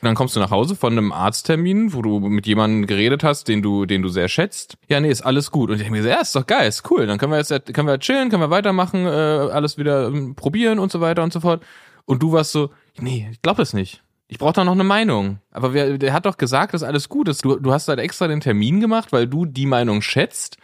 [0.00, 3.48] Und dann kommst du nach Hause von einem Arzttermin, wo du mit jemandem geredet hast,
[3.48, 4.76] den du, den du sehr schätzt.
[4.88, 5.70] Ja, nee, ist alles gut.
[5.70, 7.06] Und ich denke mir ja, ist doch geil, ist cool.
[7.06, 10.78] Dann können wir jetzt, können wir chillen, können wir weitermachen, äh, alles wieder ähm, probieren
[10.78, 11.64] und so weiter und so fort.
[12.04, 14.02] Und du warst so, nee, ich glaube es nicht.
[14.28, 15.38] Ich brauche da noch eine Meinung.
[15.50, 17.44] Aber wer, der hat doch gesagt, dass alles gut ist.
[17.44, 20.56] Du, du hast halt extra den Termin gemacht, weil du die Meinung schätzt.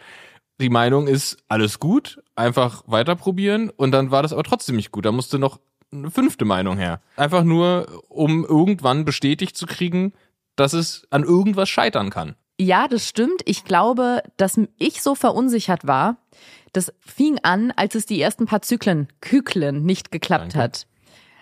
[0.61, 4.91] Die Meinung ist alles gut, einfach weiter probieren und dann war das aber trotzdem nicht
[4.91, 5.05] gut.
[5.05, 5.59] Da musste noch
[5.93, 7.01] eine fünfte Meinung her.
[7.15, 10.13] Einfach nur, um irgendwann bestätigt zu kriegen,
[10.55, 12.35] dass es an irgendwas scheitern kann.
[12.59, 13.41] Ja, das stimmt.
[13.45, 16.17] Ich glaube, dass ich so verunsichert war.
[16.71, 20.59] Das fing an, als es die ersten paar Zyklen, Kyklen nicht geklappt Danke.
[20.59, 20.87] hat.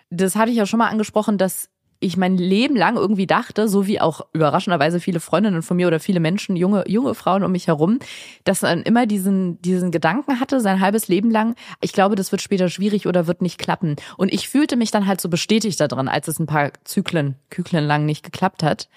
[0.10, 1.70] Das hatte ich ja schon mal angesprochen, dass
[2.02, 6.00] ich mein Leben lang irgendwie dachte, so wie auch überraschenderweise viele Freundinnen von mir oder
[6.00, 8.00] viele Menschen, junge, junge Frauen um mich herum,
[8.44, 12.42] dass man immer diesen, diesen Gedanken hatte, sein halbes Leben lang, ich glaube, das wird
[12.42, 13.96] später schwierig oder wird nicht klappen.
[14.18, 17.86] Und ich fühlte mich dann halt so bestätigt darin, als es ein paar Zyklen, Kyklen
[17.86, 18.90] lang nicht geklappt hat.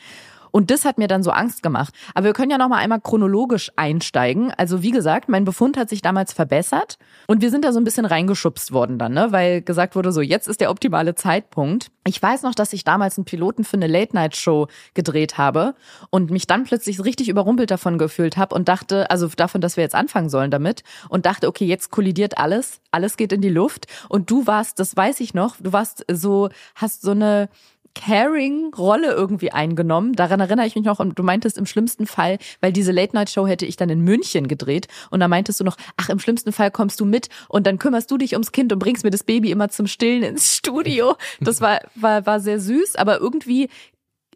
[0.55, 1.93] Und das hat mir dann so Angst gemacht.
[2.15, 4.53] Aber wir können ja noch mal einmal chronologisch einsteigen.
[4.57, 7.85] Also wie gesagt, mein Befund hat sich damals verbessert und wir sind da so ein
[7.85, 9.33] bisschen reingeschubst worden dann, ne?
[9.33, 11.91] weil gesagt wurde so, jetzt ist der optimale Zeitpunkt.
[12.07, 15.75] Ich weiß noch, dass ich damals einen Piloten für eine Late-Night-Show gedreht habe
[16.11, 19.83] und mich dann plötzlich richtig überrumpelt davon gefühlt habe und dachte, also davon, dass wir
[19.83, 23.89] jetzt anfangen sollen damit und dachte, okay, jetzt kollidiert alles, alles geht in die Luft
[24.09, 27.49] und du warst, das weiß ich noch, du warst so, hast so eine
[27.95, 30.13] Caring-Rolle irgendwie eingenommen.
[30.15, 31.01] Daran erinnere ich mich noch.
[31.01, 34.89] Und du meintest im schlimmsten Fall, weil diese Late-Night-Show hätte ich dann in München gedreht.
[35.11, 38.11] Und da meintest du noch, ach, im schlimmsten Fall kommst du mit und dann kümmerst
[38.11, 41.17] du dich ums Kind und bringst mir das Baby immer zum Stillen ins Studio.
[41.41, 43.69] Das war, war, war sehr süß, aber irgendwie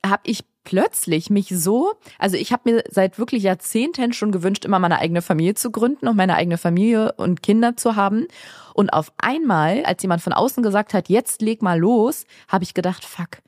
[0.07, 4.79] habe ich plötzlich mich so, also ich habe mir seit wirklich Jahrzehnten schon gewünscht, immer
[4.79, 8.27] meine eigene Familie zu gründen und meine eigene Familie und Kinder zu haben.
[8.75, 12.75] Und auf einmal, als jemand von außen gesagt hat, jetzt leg mal los, habe ich
[12.75, 13.39] gedacht, fuck,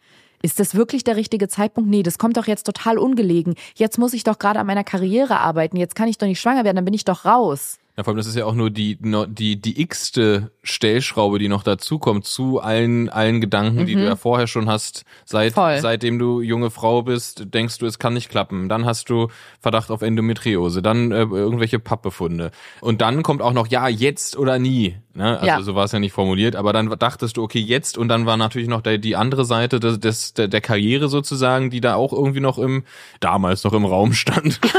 [0.42, 1.90] ist das wirklich der richtige Zeitpunkt?
[1.90, 3.54] Nee, das kommt doch jetzt total ungelegen.
[3.74, 5.76] Jetzt muss ich doch gerade an meiner Karriere arbeiten.
[5.76, 7.78] Jetzt kann ich doch nicht schwanger werden, dann bin ich doch raus.
[8.00, 11.62] Ja, vor allem, das ist ja auch nur die, die, die x-te Stellschraube, die noch
[11.62, 13.86] dazukommt zu allen, allen Gedanken, mhm.
[13.86, 15.04] die du ja vorher schon hast.
[15.26, 18.70] Seit, seitdem du junge Frau bist, denkst du, es kann nicht klappen.
[18.70, 19.28] Dann hast du
[19.60, 22.52] Verdacht auf Endometriose, dann äh, irgendwelche Pappbefunde.
[22.80, 24.96] Und dann kommt auch noch, ja, jetzt oder nie.
[25.12, 25.34] Ne?
[25.34, 25.60] Also ja.
[25.60, 28.38] so war es ja nicht formuliert, aber dann dachtest du, okay, jetzt und dann war
[28.38, 32.14] natürlich noch der, die andere Seite des, des, der, der Karriere sozusagen, die da auch
[32.14, 32.84] irgendwie noch im,
[33.20, 34.58] damals noch im Raum stand.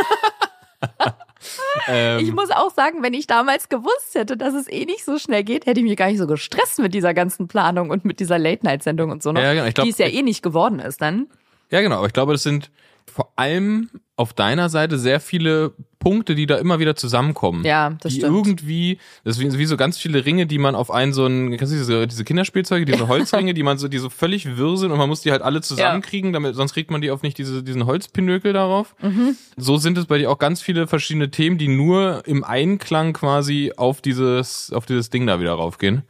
[1.87, 5.17] ähm, ich muss auch sagen, wenn ich damals gewusst hätte, dass es eh nicht so
[5.17, 8.19] schnell geht, hätte ich mich gar nicht so gestresst mit dieser ganzen Planung und mit
[8.19, 9.69] dieser Late-Night-Sendung und so noch, ja, genau.
[9.71, 11.27] glaub, die es ja eh nicht geworden ist dann.
[11.69, 11.97] Ja, genau.
[11.97, 12.71] Aber ich glaube, das sind
[13.11, 17.63] vor allem auf deiner Seite sehr viele Punkte, die da immer wieder zusammenkommen.
[17.63, 18.35] Ja, das die stimmt.
[18.35, 21.73] irgendwie, das sind wie so ganz viele Ringe, die man auf einen so einen, kennst
[21.73, 24.97] du diese, diese Kinderspielzeuge, diese Holzringe, die man so, die so völlig wirr sind und
[24.97, 27.85] man muss die halt alle zusammenkriegen, damit, sonst kriegt man die auf nicht diese, diesen
[27.85, 28.95] Holzpinökel darauf.
[29.01, 29.37] Mhm.
[29.55, 33.71] So sind es bei dir auch ganz viele verschiedene Themen, die nur im Einklang quasi
[33.77, 36.03] auf dieses, auf dieses Ding da wieder raufgehen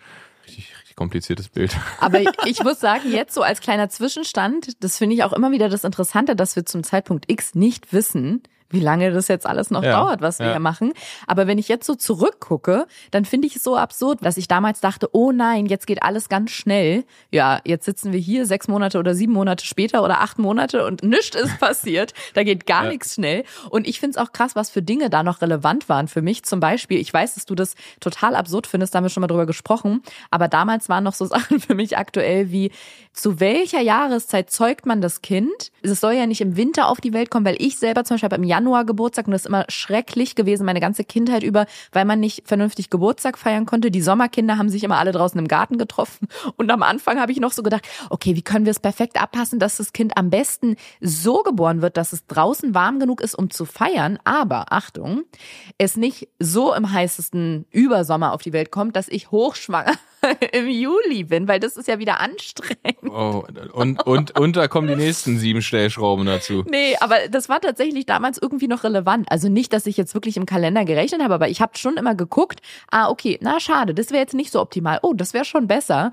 [1.01, 1.75] kompliziertes Bild.
[1.99, 5.67] Aber ich muss sagen, jetzt so als kleiner Zwischenstand, das finde ich auch immer wieder
[5.67, 9.83] das Interessante, dass wir zum Zeitpunkt X nicht wissen, wie lange das jetzt alles noch
[9.83, 10.51] ja, dauert, was wir ja.
[10.53, 10.93] hier machen.
[11.27, 14.79] Aber wenn ich jetzt so zurückgucke, dann finde ich es so absurd, dass ich damals
[14.81, 17.03] dachte, oh nein, jetzt geht alles ganz schnell.
[17.31, 21.03] Ja, jetzt sitzen wir hier sechs Monate oder sieben Monate später oder acht Monate und
[21.03, 22.13] nichts ist passiert.
[22.33, 22.89] Da geht gar ja.
[22.89, 23.43] nichts schnell.
[23.69, 26.43] Und ich finde es auch krass, was für Dinge da noch relevant waren für mich.
[26.43, 29.27] Zum Beispiel, ich weiß, dass du das total absurd findest, da haben wir schon mal
[29.27, 30.01] drüber gesprochen.
[30.29, 32.71] Aber damals waren noch so Sachen für mich aktuell wie,
[33.13, 35.71] zu welcher Jahreszeit zeugt man das Kind?
[35.81, 38.37] Es soll ja nicht im Winter auf die Welt kommen, weil ich selber zum Beispiel
[38.37, 42.19] im Januar Geburtstag und das ist immer schrecklich gewesen, meine ganze Kindheit über, weil man
[42.19, 43.91] nicht vernünftig Geburtstag feiern konnte.
[43.91, 47.39] Die Sommerkinder haben sich immer alle draußen im Garten getroffen und am Anfang habe ich
[47.39, 50.75] noch so gedacht, okay, wie können wir es perfekt abpassen, dass das Kind am besten
[50.99, 55.23] so geboren wird, dass es draußen warm genug ist, um zu feiern, aber Achtung,
[55.77, 59.93] es nicht so im heißesten Übersommer auf die Welt kommt, dass ich hochschwanger
[60.51, 62.97] im Juli bin, weil das ist ja wieder anstrengend.
[63.03, 66.63] Oh, und, und, und da kommen die nächsten sieben Stellschrauben dazu.
[66.69, 69.31] Nee, aber das war tatsächlich damals irgendwie noch relevant.
[69.31, 72.15] Also nicht, dass ich jetzt wirklich im Kalender gerechnet habe, aber ich habe schon immer
[72.15, 74.99] geguckt, ah, okay, na schade, das wäre jetzt nicht so optimal.
[75.01, 76.11] Oh, das wäre schon besser.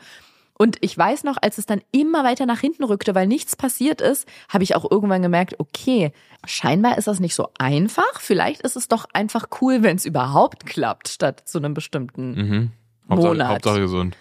[0.60, 4.00] Und ich weiß noch, als es dann immer weiter nach hinten rückte, weil nichts passiert
[4.00, 6.10] ist, habe ich auch irgendwann gemerkt, okay,
[6.44, 8.20] scheinbar ist das nicht so einfach.
[8.20, 12.72] Vielleicht ist es doch einfach cool, wenn es überhaupt klappt, statt zu einem bestimmten mhm.
[13.08, 13.48] Hauptsache, Monat.
[13.48, 14.16] Hauptsache gesund.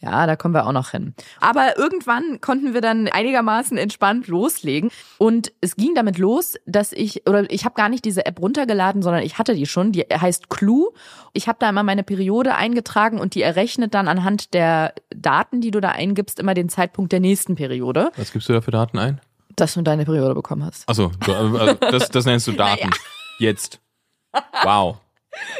[0.00, 1.12] Ja, da kommen wir auch noch hin.
[1.40, 4.90] Aber irgendwann konnten wir dann einigermaßen entspannt loslegen.
[5.18, 9.02] Und es ging damit los, dass ich, oder ich habe gar nicht diese App runtergeladen,
[9.02, 9.90] sondern ich hatte die schon.
[9.90, 10.90] Die heißt Clue.
[11.32, 15.72] Ich habe da immer meine Periode eingetragen und die errechnet dann anhand der Daten, die
[15.72, 18.12] du da eingibst, immer den Zeitpunkt der nächsten Periode.
[18.16, 19.20] Was gibst du da für Daten ein?
[19.56, 20.88] Dass du deine Periode bekommen hast.
[20.88, 22.90] Achso, also das, das nennst du Daten.
[22.90, 23.02] Naja.
[23.40, 23.80] Jetzt.
[24.62, 24.98] Wow.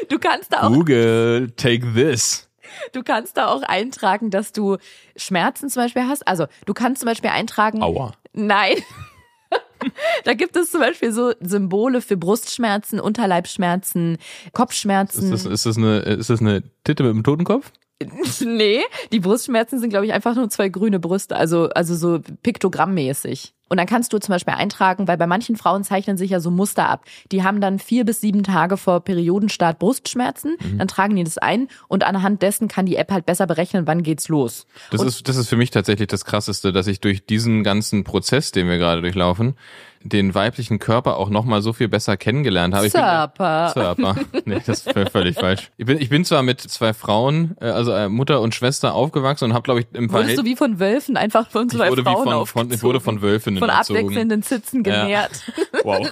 [0.07, 0.71] Du kannst da auch.
[0.71, 2.48] Google, take this.
[2.93, 4.77] Du kannst da auch eintragen, dass du
[5.15, 6.27] Schmerzen zum Beispiel hast.
[6.27, 7.81] Also du kannst zum Beispiel eintragen.
[7.81, 8.13] Aua.
[8.33, 8.75] Nein.
[10.23, 14.17] da gibt es zum Beispiel so Symbole für Brustschmerzen, Unterleibsschmerzen,
[14.53, 15.33] Kopfschmerzen.
[15.33, 17.71] Ist das, ist das, eine, ist das eine Titte mit dem Totenkopf?
[18.45, 23.53] nee, die Brustschmerzen sind, glaube ich, einfach nur zwei grüne Brüste, also, also so piktogrammmäßig.
[23.69, 26.51] Und dann kannst du zum Beispiel eintragen, weil bei manchen Frauen zeichnen sich ja so
[26.51, 27.05] Muster ab.
[27.31, 30.79] Die haben dann vier bis sieben Tage vor Periodenstart Brustschmerzen, Mhm.
[30.79, 34.03] dann tragen die das ein und anhand dessen kann die App halt besser berechnen, wann
[34.03, 34.65] geht's los.
[34.91, 38.51] Das ist, das ist für mich tatsächlich das Krasseste, dass ich durch diesen ganzen Prozess,
[38.51, 39.55] den wir gerade durchlaufen,
[40.01, 42.89] den weiblichen Körper auch nochmal so viel besser kennengelernt habe.
[42.89, 43.71] Surper.
[43.73, 44.15] Surper.
[44.45, 45.69] Nee, das ist völlig falsch.
[45.77, 49.45] Ich bin, ich bin zwar mit zwei Frauen, äh, also äh, Mutter und Schwester aufgewachsen
[49.45, 50.37] und habe, glaube ich, im Wurdest Verhältnis...
[50.37, 53.59] du wie von Wölfen einfach von ich zwei Frauen von, von, ich wurde von Wölfinnen
[53.59, 55.01] von abwechselnden Zitzen Ja.
[55.03, 55.43] genährt.
[55.83, 56.11] Wow.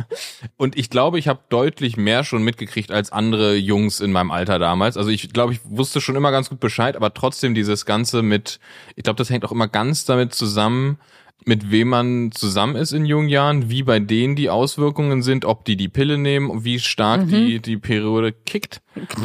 [0.56, 4.58] Und ich glaube, ich habe deutlich mehr schon mitgekriegt als andere Jungs in meinem Alter
[4.58, 4.96] damals.
[4.96, 8.60] Also ich glaube, ich wusste schon immer ganz gut Bescheid, aber trotzdem dieses Ganze mit,
[8.96, 10.98] ich glaube, das hängt auch immer ganz damit zusammen,
[11.44, 15.64] mit wem man zusammen ist in jungen Jahren, wie bei denen die Auswirkungen sind, ob
[15.64, 18.82] die die Pille nehmen und wie stark die die Periode kickt.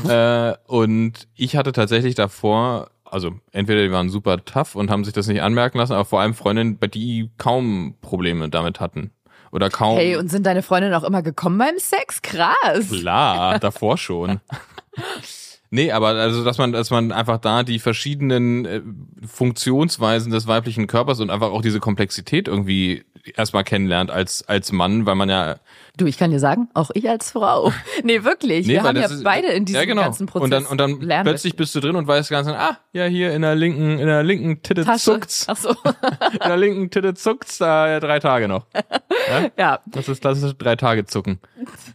[0.08, 5.14] äh, und ich hatte tatsächlich davor also entweder die waren super tough und haben sich
[5.14, 9.12] das nicht anmerken lassen, aber vor allem Freundinnen, bei die kaum Probleme damit hatten.
[9.52, 9.98] Oder kaum.
[9.98, 12.24] Hey, und sind deine Freundinnen auch immer gekommen beim Sex?
[12.24, 12.90] Krass.
[12.90, 14.40] Klar, davor schon.
[15.76, 18.82] Nee, aber also, dass man, dass man einfach da die verschiedenen äh,
[19.26, 23.06] Funktionsweisen des weiblichen Körpers und einfach auch diese Komplexität irgendwie
[23.36, 25.56] erstmal kennenlernt als, als Mann, weil man ja.
[25.96, 27.72] Du, ich kann dir sagen, auch ich als Frau.
[28.04, 28.68] Nee, wirklich.
[28.68, 30.02] Nee, wir haben ja ist- beide in diesem ja, genau.
[30.04, 33.06] ganzen Prozess Und dann, und dann plötzlich bist du drin und weißt ganz, ah, ja,
[33.06, 35.04] hier in der linken, in der linken Titte Tasche.
[35.04, 35.46] zuckt's.
[35.48, 35.70] Ach so.
[36.34, 38.66] In der linken Titte zuckt's, da ja, drei Tage noch.
[39.58, 39.80] ja.
[39.86, 41.40] Das ist, das ist drei Tage zucken.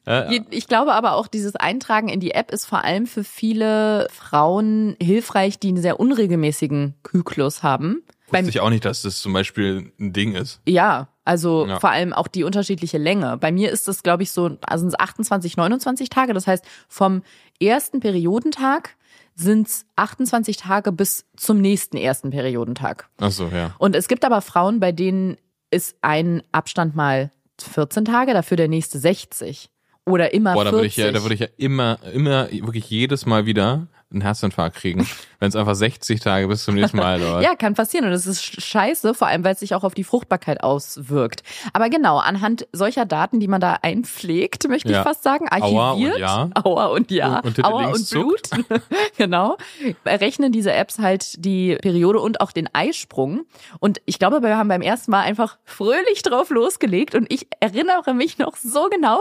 [0.06, 4.06] Ja, Ich glaube aber auch, dieses Eintragen in die App ist vor allem für viele
[4.12, 8.02] Frauen hilfreich, die einen sehr unregelmäßigen Zyklus haben.
[8.30, 10.60] Wusste ich auch nicht, dass das zum Beispiel ein Ding ist.
[10.66, 11.78] ja, also Ja.
[11.78, 13.36] vor allem auch die unterschiedliche Länge.
[13.36, 16.32] Bei mir ist das, glaube ich, so, also sind es 28, 29 Tage.
[16.32, 17.22] Das heißt, vom
[17.60, 18.96] ersten Periodentag
[19.34, 23.08] sind es 28 Tage bis zum nächsten ersten Periodentag.
[23.20, 23.74] Ach so, ja.
[23.78, 25.36] Und es gibt aber Frauen, bei denen
[25.70, 29.70] ist ein Abstand mal 14 Tage, dafür der nächste 60.
[30.06, 30.72] Oder immer Boah, da 40.
[30.72, 34.76] würde ich ja, da würde ich ja immer, immer, wirklich jedes Mal wieder einen Herzinfarkt
[34.76, 35.06] kriegen,
[35.38, 37.42] wenn es einfach 60 Tage bis zum nächsten Mal dauert.
[37.44, 39.92] Ja, kann passieren und das ist sch- scheiße, vor allem weil es sich auch auf
[39.92, 41.42] die Fruchtbarkeit auswirkt.
[41.74, 45.00] Aber genau, anhand solcher Daten, die man da einpflegt, möchte Ja.
[45.00, 46.48] ich fast sagen, Aua und archiviert, ja.
[46.54, 48.40] Aua und ja, Und- und Aua und Blut,
[49.18, 49.58] genau,
[50.04, 53.44] errechnen diese Apps halt die Periode und auch den Eisprung.
[53.78, 58.14] Und ich glaube, wir haben beim ersten Mal einfach fröhlich drauf losgelegt und ich erinnere
[58.14, 59.20] mich noch so genau,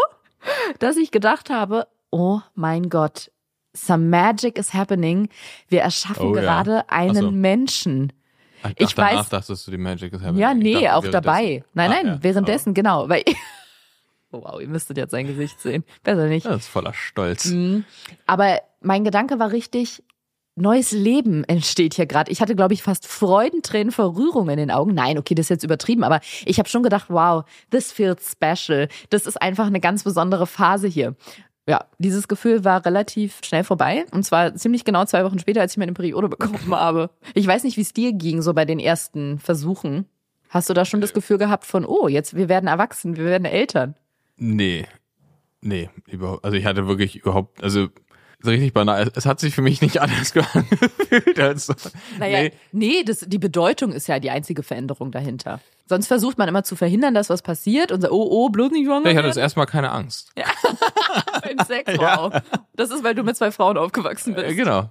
[0.79, 3.31] dass ich gedacht habe, oh mein Gott,
[3.75, 5.29] some magic is happening.
[5.67, 6.41] Wir erschaffen Oh ja.
[6.41, 7.31] gerade einen Ach so.
[7.31, 8.13] Menschen.
[8.63, 10.41] Ach, Ich danach weiß- dachtest du, die Magic is happening.
[10.41, 11.63] Ja, nee, dachte, auch dabei.
[11.73, 12.23] Nein, Ah, nein, ja.
[12.23, 13.07] währenddessen, genau.
[13.07, 13.23] Weil
[14.31, 15.83] oh, wow, ihr müsstet jetzt sein Gesicht sehen.
[16.03, 16.45] Besser nicht.
[16.45, 17.45] Oh, das ist voller Stolz.
[17.45, 17.85] Mhm.
[18.25, 20.03] Aber mein Gedanke war richtig,
[20.55, 22.31] neues Leben entsteht hier gerade.
[22.31, 24.95] Ich hatte, glaube ich, fast Freudentränen vor Rührung in den Augen.
[24.95, 28.87] Nein, okay, das ist jetzt übertrieben, aber ich habe schon gedacht, wow, this feels special.
[29.11, 31.15] Das ist einfach eine ganz besondere Phase hier.
[31.67, 34.05] Ja, dieses Gefühl war relativ schnell vorbei.
[34.11, 37.09] Und zwar ziemlich genau zwei Wochen später, als ich meine Periode bekommen habe.
[37.33, 40.05] Ich weiß nicht, wie es dir ging, so bei den ersten Versuchen.
[40.49, 43.43] Hast du da schon das Gefühl gehabt von, oh, jetzt, wir werden erwachsen, wir werden
[43.43, 43.95] Eltern?
[44.37, 44.87] Nee.
[45.59, 46.45] Nee, überhaupt.
[46.45, 47.89] Also ich hatte wirklich überhaupt, also
[48.39, 49.11] so richtig banal.
[49.15, 51.73] Es hat sich für mich nicht anders angefühlt als so.
[52.19, 52.53] Naja, Nee.
[52.71, 55.59] nee, das, die Bedeutung ist ja die einzige Veränderung dahinter.
[55.89, 58.85] Sonst versucht man immer zu verhindern, dass was passiert und so, oh, oh, bloß nicht
[58.85, 60.31] schwanger Ich hatte das erstmal keine Angst.
[61.43, 62.33] Beim Sex, wow.
[62.75, 64.45] Das ist, weil du mit zwei Frauen aufgewachsen bist.
[64.47, 64.89] Äh, genau.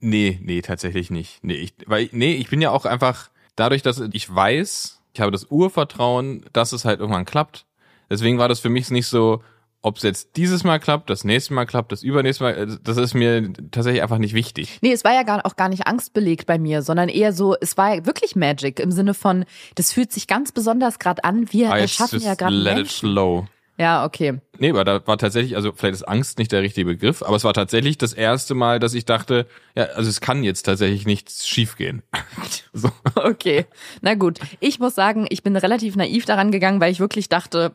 [0.00, 1.44] Nee, nee, tatsächlich nicht.
[1.44, 5.30] Nee, ich, weil, nee, ich bin ja auch einfach, dadurch, dass ich weiß, ich habe
[5.32, 7.66] das Urvertrauen, dass es halt irgendwann klappt.
[8.08, 9.42] Deswegen war das für mich nicht so,
[9.86, 12.96] ob es jetzt dieses Mal klappt, das nächste Mal klappt, das übernächste Mal, äh, das
[12.96, 14.78] ist mir tatsächlich einfach nicht wichtig.
[14.82, 17.76] Nee, es war ja gar, auch gar nicht angstbelegt bei mir, sondern eher so, es
[17.76, 19.44] war wirklich Magic im Sinne von,
[19.76, 21.52] das fühlt sich ganz besonders gerade an.
[21.52, 22.98] Wir Ah, jetzt erschaffen ja gerade let it Menschen.
[23.12, 23.46] flow.
[23.78, 24.40] Ja, okay.
[24.58, 27.44] Nee, aber da war tatsächlich, also vielleicht ist Angst nicht der richtige Begriff, aber es
[27.44, 29.46] war tatsächlich das erste Mal, dass ich dachte,
[29.76, 32.02] ja, also es kann jetzt tatsächlich nichts schiefgehen.
[32.72, 32.90] so.
[33.14, 33.66] Okay,
[34.00, 34.40] na gut.
[34.60, 37.72] Ich muss sagen, ich bin relativ naiv daran gegangen, weil ich wirklich dachte,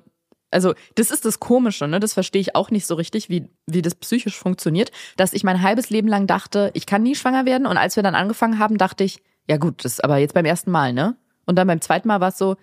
[0.52, 2.00] also das ist das Komische, ne?
[2.00, 5.62] Das verstehe ich auch nicht so richtig, wie, wie das psychisch funktioniert, dass ich mein
[5.62, 7.66] halbes Leben lang dachte, ich kann nie schwanger werden.
[7.66, 10.46] Und als wir dann angefangen haben, dachte ich, ja gut, das ist aber jetzt beim
[10.46, 11.16] ersten Mal, ne?
[11.46, 12.56] Und dann beim zweiten Mal war es so,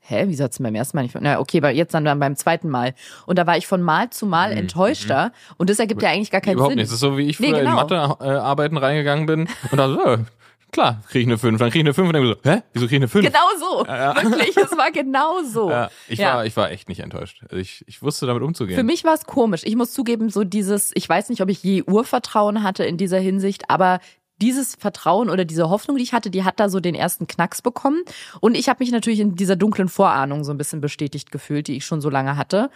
[0.00, 1.16] hä, wieso hat's denn beim ersten Mal nicht?
[1.20, 2.94] Na, okay, aber jetzt dann, beim zweiten Mal.
[3.26, 5.32] Und da war ich von Mal zu Mal enttäuschter.
[5.56, 6.78] Und das ergibt ja eigentlich gar keinen Überhaupt Sinn.
[6.78, 6.88] nicht.
[6.88, 7.76] Das ist so, wie ich Nee, früher in genau.
[7.76, 10.24] Mathe-Arbeiten reingegangen bin und dachte, so,
[10.74, 11.58] klar, kriege ich eine 5.
[11.58, 13.24] Dann kriege ich eine 5 und dann so, hä, wieso kriege ich eine 5?
[13.24, 13.86] Genau so.
[13.86, 15.70] Wirklich, es war genau so.
[15.70, 16.34] Ja, ich, Ja.
[16.34, 17.42] War, ich war echt nicht enttäuscht.
[17.44, 18.76] Also ich, ich wusste damit umzugehen.
[18.76, 19.62] Für mich war es komisch.
[19.64, 23.18] Ich muss zugeben, so dieses, ich weiß nicht, ob ich je Urvertrauen hatte in dieser
[23.18, 24.00] Hinsicht, aber
[24.42, 27.62] dieses Vertrauen oder diese Hoffnung, die ich hatte, die hat da so den ersten Knacks
[27.62, 28.02] bekommen.
[28.40, 31.76] Und ich habe mich natürlich in dieser dunklen Vorahnung so ein bisschen bestätigt gefühlt, die
[31.76, 32.70] ich schon so lange hatte.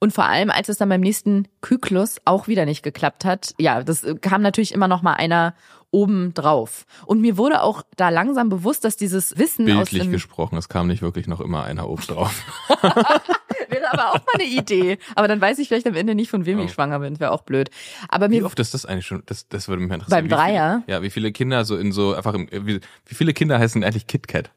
[0.00, 3.82] Und vor allem, als es dann beim nächsten Kyklus auch wieder nicht geklappt hat, ja,
[3.82, 5.54] das kam natürlich immer noch mal einer
[5.90, 6.84] oben drauf.
[7.06, 10.68] Und mir wurde auch da langsam bewusst, dass dieses Wissen Bildlich aus dem gesprochen, es
[10.68, 12.42] kam nicht wirklich noch immer einer oben drauf.
[13.68, 14.98] wäre aber auch mal eine Idee.
[15.14, 16.62] Aber dann weiß ich vielleicht am Ende nicht, von wem Oh.
[16.62, 17.20] ich schwanger bin.
[17.20, 17.70] Wäre auch blöd.
[18.08, 19.22] Aber Wie mir oft ist das eigentlich schon?
[19.26, 20.18] Das, das würde mich interessieren.
[20.18, 20.82] Beim Wie Dreier?
[20.84, 23.82] Viele, ja, wie viele Kinder so in so einfach im, wie, wie viele Kinder heißen
[23.84, 24.50] eigentlich KitKat?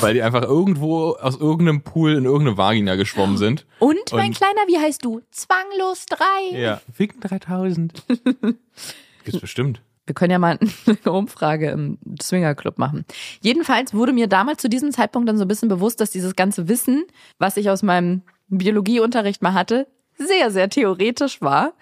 [0.00, 3.66] Weil die einfach irgendwo aus irgendeinem Pool in irgendeine Vagina geschwommen sind.
[3.78, 5.20] und mein Und- Kleiner, wie heißt du?
[5.30, 6.56] Zwanglos drei.
[6.58, 6.80] Ja.
[6.92, 8.02] Ficken 3000.
[9.24, 9.80] Gibt's bestimmt.
[10.06, 13.04] Wir können ja mal eine Umfrage im Swingerclub machen.
[13.40, 16.68] Jedenfalls wurde mir damals zu diesem Zeitpunkt dann so ein bisschen bewusst, dass dieses ganze
[16.68, 17.04] Wissen,
[17.38, 21.72] was ich aus meinem Biologieunterricht mal hatte, sehr, sehr theoretisch war.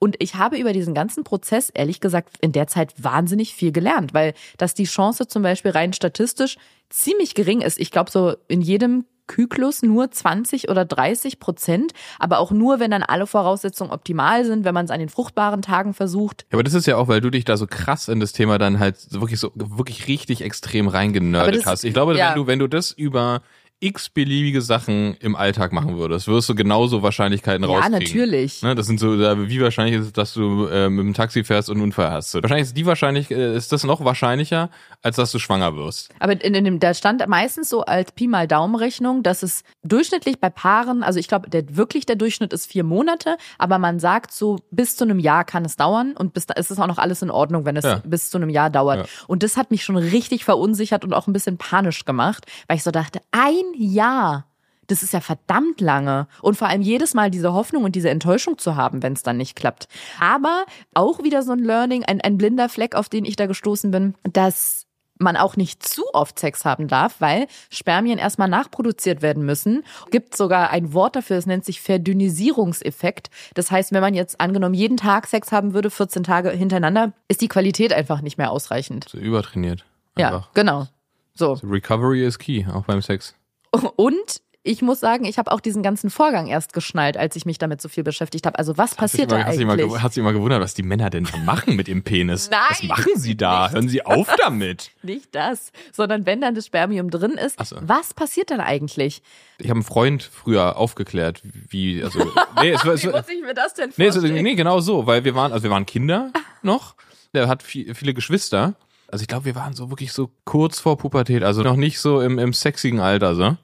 [0.00, 4.14] Und ich habe über diesen ganzen Prozess, ehrlich gesagt, in der Zeit wahnsinnig viel gelernt,
[4.14, 6.56] weil dass die Chance zum Beispiel rein statistisch
[6.88, 7.78] ziemlich gering ist.
[7.78, 12.90] Ich glaube, so in jedem Zyklus nur 20 oder 30 Prozent, aber auch nur, wenn
[12.90, 16.46] dann alle Voraussetzungen optimal sind, wenn man es an den fruchtbaren Tagen versucht.
[16.50, 18.58] Ja, aber das ist ja auch, weil du dich da so krass in das Thema
[18.58, 21.84] dann halt wirklich so wirklich richtig extrem reingenördet das- hast.
[21.84, 22.30] Ich glaube, ja.
[22.30, 23.42] wenn du wenn du das über
[23.80, 27.98] x beliebige Sachen im Alltag machen würdest, wirst du genauso Wahrscheinlichkeiten Ja, rauskriegen.
[27.98, 28.62] natürlich.
[28.62, 31.70] Ne, das sind so, wie wahrscheinlich ist es, dass du äh, mit dem Taxi fährst
[31.70, 32.34] und einen Unfall hast.
[32.34, 34.68] Wahrscheinlich ist die wahrscheinlich, äh, ist das noch wahrscheinlicher,
[35.02, 36.10] als dass du schwanger wirst.
[36.18, 40.38] Aber in, in dem, da stand meistens so als Pi mal Daumenrechnung, dass es durchschnittlich
[40.40, 44.32] bei Paaren, also ich glaube, der wirklich der Durchschnitt ist vier Monate, aber man sagt
[44.32, 46.98] so, bis zu einem Jahr kann es dauern und bis da ist es auch noch
[46.98, 48.02] alles in Ordnung, wenn es Ja.
[48.04, 48.98] bis zu einem Jahr dauert.
[48.98, 49.04] Ja.
[49.26, 52.82] Und das hat mich schon richtig verunsichert und auch ein bisschen panisch gemacht, weil ich
[52.82, 54.46] so dachte, ein Jahr.
[54.86, 56.26] Das ist ja verdammt lange.
[56.42, 59.36] Und vor allem jedes Mal diese Hoffnung und diese Enttäuschung zu haben, wenn es dann
[59.36, 59.86] nicht klappt.
[60.18, 63.92] Aber auch wieder so ein Learning, ein, ein blinder Fleck, auf den ich da gestoßen
[63.92, 64.86] bin, dass
[65.20, 69.84] man auch nicht zu oft Sex haben darf, weil Spermien erstmal nachproduziert werden müssen.
[70.10, 73.30] Gibt sogar ein Wort dafür, es nennt sich Verdünnisierungseffekt.
[73.54, 77.42] Das heißt, wenn man jetzt angenommen jeden Tag Sex haben würde, 14 Tage hintereinander, ist
[77.42, 79.08] die Qualität einfach nicht mehr ausreichend.
[79.08, 79.84] So übertrainiert.
[80.18, 80.54] Ja, Einfach.
[80.54, 80.88] genau.
[81.34, 81.52] So.
[81.62, 83.34] Recovery is key, auch beim Sex.
[83.72, 87.56] Und ich muss sagen, ich habe auch diesen ganzen Vorgang erst geschnallt, als ich mich
[87.56, 88.58] damit so viel beschäftigt habe.
[88.58, 89.78] Also was passiert da mal, eigentlich?
[89.90, 92.50] ge- hat sich mal gewundert, was die Männer denn da machen mit ihrem Penis.
[92.50, 92.60] Nein.
[92.68, 93.70] Was machen sie da?
[93.70, 94.90] Hören sie auf damit.
[95.02, 97.76] Nicht das, sondern wenn dann das Spermium drin ist, so.
[97.80, 99.22] was passiert dann eigentlich?
[99.58, 102.30] Ich habe einen Freund früher aufgeklärt, wie, also,
[102.60, 105.24] nee, es war, es war, ich mir das denn Nee, so, nee, genau so, weil
[105.24, 106.96] wir waren, also wir waren Kinder noch.
[107.32, 108.74] Der hat viel, viele Geschwister.
[109.10, 112.20] Also ich glaube, wir waren so wirklich so kurz vor Pubertät, also noch nicht so
[112.20, 113.56] im, im sexigen Alter, so.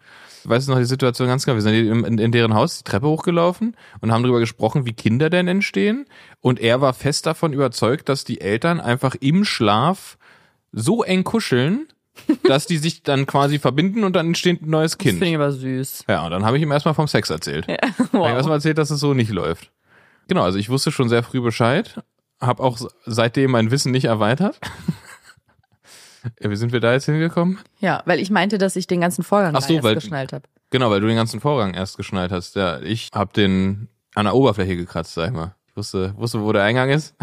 [0.44, 1.56] Weißt du noch die Situation ganz genau?
[1.56, 5.28] Wir sind in, in, deren Haus die Treppe hochgelaufen und haben darüber gesprochen, wie Kinder
[5.28, 6.06] denn entstehen.
[6.40, 10.18] Und er war fest davon überzeugt, dass die Eltern einfach im Schlaf
[10.70, 11.88] so eng kuscheln,
[12.44, 15.14] dass die sich dann quasi verbinden und dann entsteht ein neues Das Kind.
[15.18, 16.04] finde ich aber süß.
[16.09, 17.66] Ja, und dann habe ich ihm erstmal vom Sex erzählt.
[17.68, 18.28] Hab ich Wow.
[18.28, 19.72] erstmal erzählt, dass es so nicht läuft.
[20.28, 22.00] Genau, also ich wusste schon sehr früh Bescheid,
[22.40, 24.61] habe auch seitdem mein Wissen nicht erweitert.
[26.40, 27.58] Ja, Wie sind wir da jetzt hingekommen?
[27.80, 30.44] Ja, weil ich meinte, dass ich den ganzen Vorgang Ach so, erst weil- geschnallt habe.
[30.70, 32.56] Genau, weil du den ganzen Vorgang erst geschnallt hast.
[32.56, 35.54] Ja, ich habe den an der Oberfläche gekratzt, sag ich mal.
[35.68, 37.14] Ich wusste, wusste, wo der Eingang ist.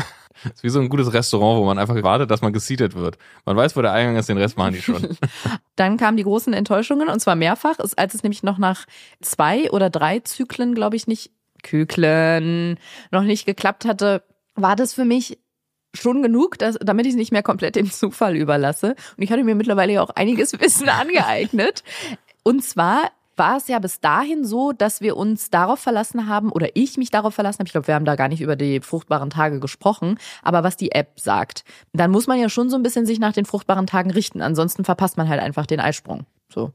[0.43, 3.17] Das ist wie so ein gutes Restaurant, wo man einfach wartet, dass man geseatet wird.
[3.45, 5.17] Man weiß, wo der Eingang ist, den Rest machen die schon.
[5.75, 8.85] Dann kamen die großen Enttäuschungen und zwar mehrfach, als es nämlich noch nach
[9.21, 11.31] zwei oder drei Zyklen, glaube ich, nicht
[11.63, 12.77] Kyklen
[13.11, 14.23] noch nicht geklappt hatte,
[14.55, 15.39] war das für mich
[15.93, 18.95] schon genug, dass, damit ich es nicht mehr komplett dem Zufall überlasse.
[19.17, 21.83] Und ich hatte mir mittlerweile ja auch einiges Wissen angeeignet.
[22.43, 26.75] Und zwar war es ja bis dahin so, dass wir uns darauf verlassen haben, oder
[26.75, 29.29] ich mich darauf verlassen habe, ich glaube, wir haben da gar nicht über die fruchtbaren
[29.29, 33.05] Tage gesprochen, aber was die App sagt, dann muss man ja schon so ein bisschen
[33.05, 36.25] sich nach den fruchtbaren Tagen richten, ansonsten verpasst man halt einfach den Eisprung.
[36.53, 36.71] So.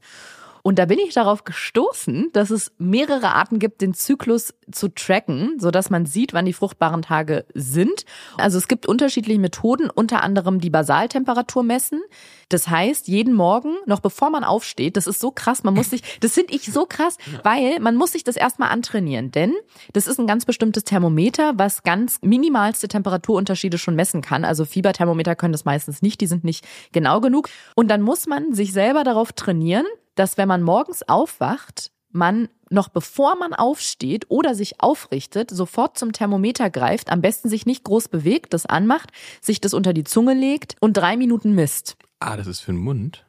[0.63, 5.59] Und da bin ich darauf gestoßen, dass es mehrere Arten gibt, den Zyklus zu tracken,
[5.59, 8.05] so dass man sieht, wann die fruchtbaren Tage sind.
[8.37, 12.01] Also es gibt unterschiedliche Methoden, unter anderem die Basaltemperatur messen.
[12.49, 16.01] Das heißt, jeden Morgen, noch bevor man aufsteht, das ist so krass, man muss sich,
[16.19, 19.53] das finde ich so krass, weil man muss sich das erstmal antrainieren, denn
[19.93, 24.45] das ist ein ganz bestimmtes Thermometer, was ganz minimalste Temperaturunterschiede schon messen kann.
[24.45, 27.49] Also Fieberthermometer können das meistens nicht, die sind nicht genau genug.
[27.75, 29.85] Und dann muss man sich selber darauf trainieren,
[30.19, 36.11] dass wenn man morgens aufwacht, man noch bevor man aufsteht oder sich aufrichtet, sofort zum
[36.11, 40.33] Thermometer greift, am besten sich nicht groß bewegt, das anmacht, sich das unter die Zunge
[40.33, 41.95] legt und drei Minuten misst.
[42.19, 43.25] Ah, das ist für den Mund.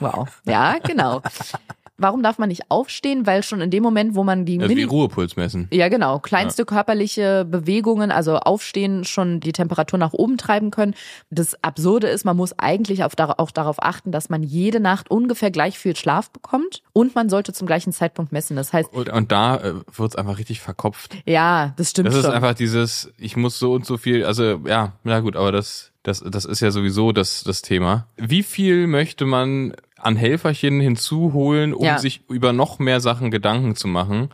[0.00, 0.42] Wow.
[0.44, 1.22] Ja, genau.
[2.02, 3.26] Warum darf man nicht aufstehen?
[3.26, 5.68] Weil schon in dem Moment, wo man die Also wie Mini Ruhepuls messen.
[5.72, 6.18] ja, genau.
[6.18, 10.94] Kleinste körperliche Bewegungen, also Aufstehen, schon die Temperatur nach oben treiben können.
[11.30, 15.50] Das Absurde ist, man muss eigentlich auf, auch darauf achten, dass man jede Nacht ungefähr
[15.50, 18.56] gleich viel Schlaf bekommt und man sollte zum gleichen Zeitpunkt messen.
[18.56, 21.16] Das heißt, Und, und da äh, wird's einfach richtig verkopft.
[21.24, 22.32] ja, das stimmt Das ist schon.
[22.34, 26.22] einfach dieses, ich muss so und so viel, also ja, na gut, aber das, das,
[26.26, 28.08] das ist ja sowieso das, das Thema.
[28.16, 31.98] Wie viel möchte man an Helferchen hinzuholen, um Ja.
[31.98, 34.30] sich über noch mehr Sachen Gedanken zu machen?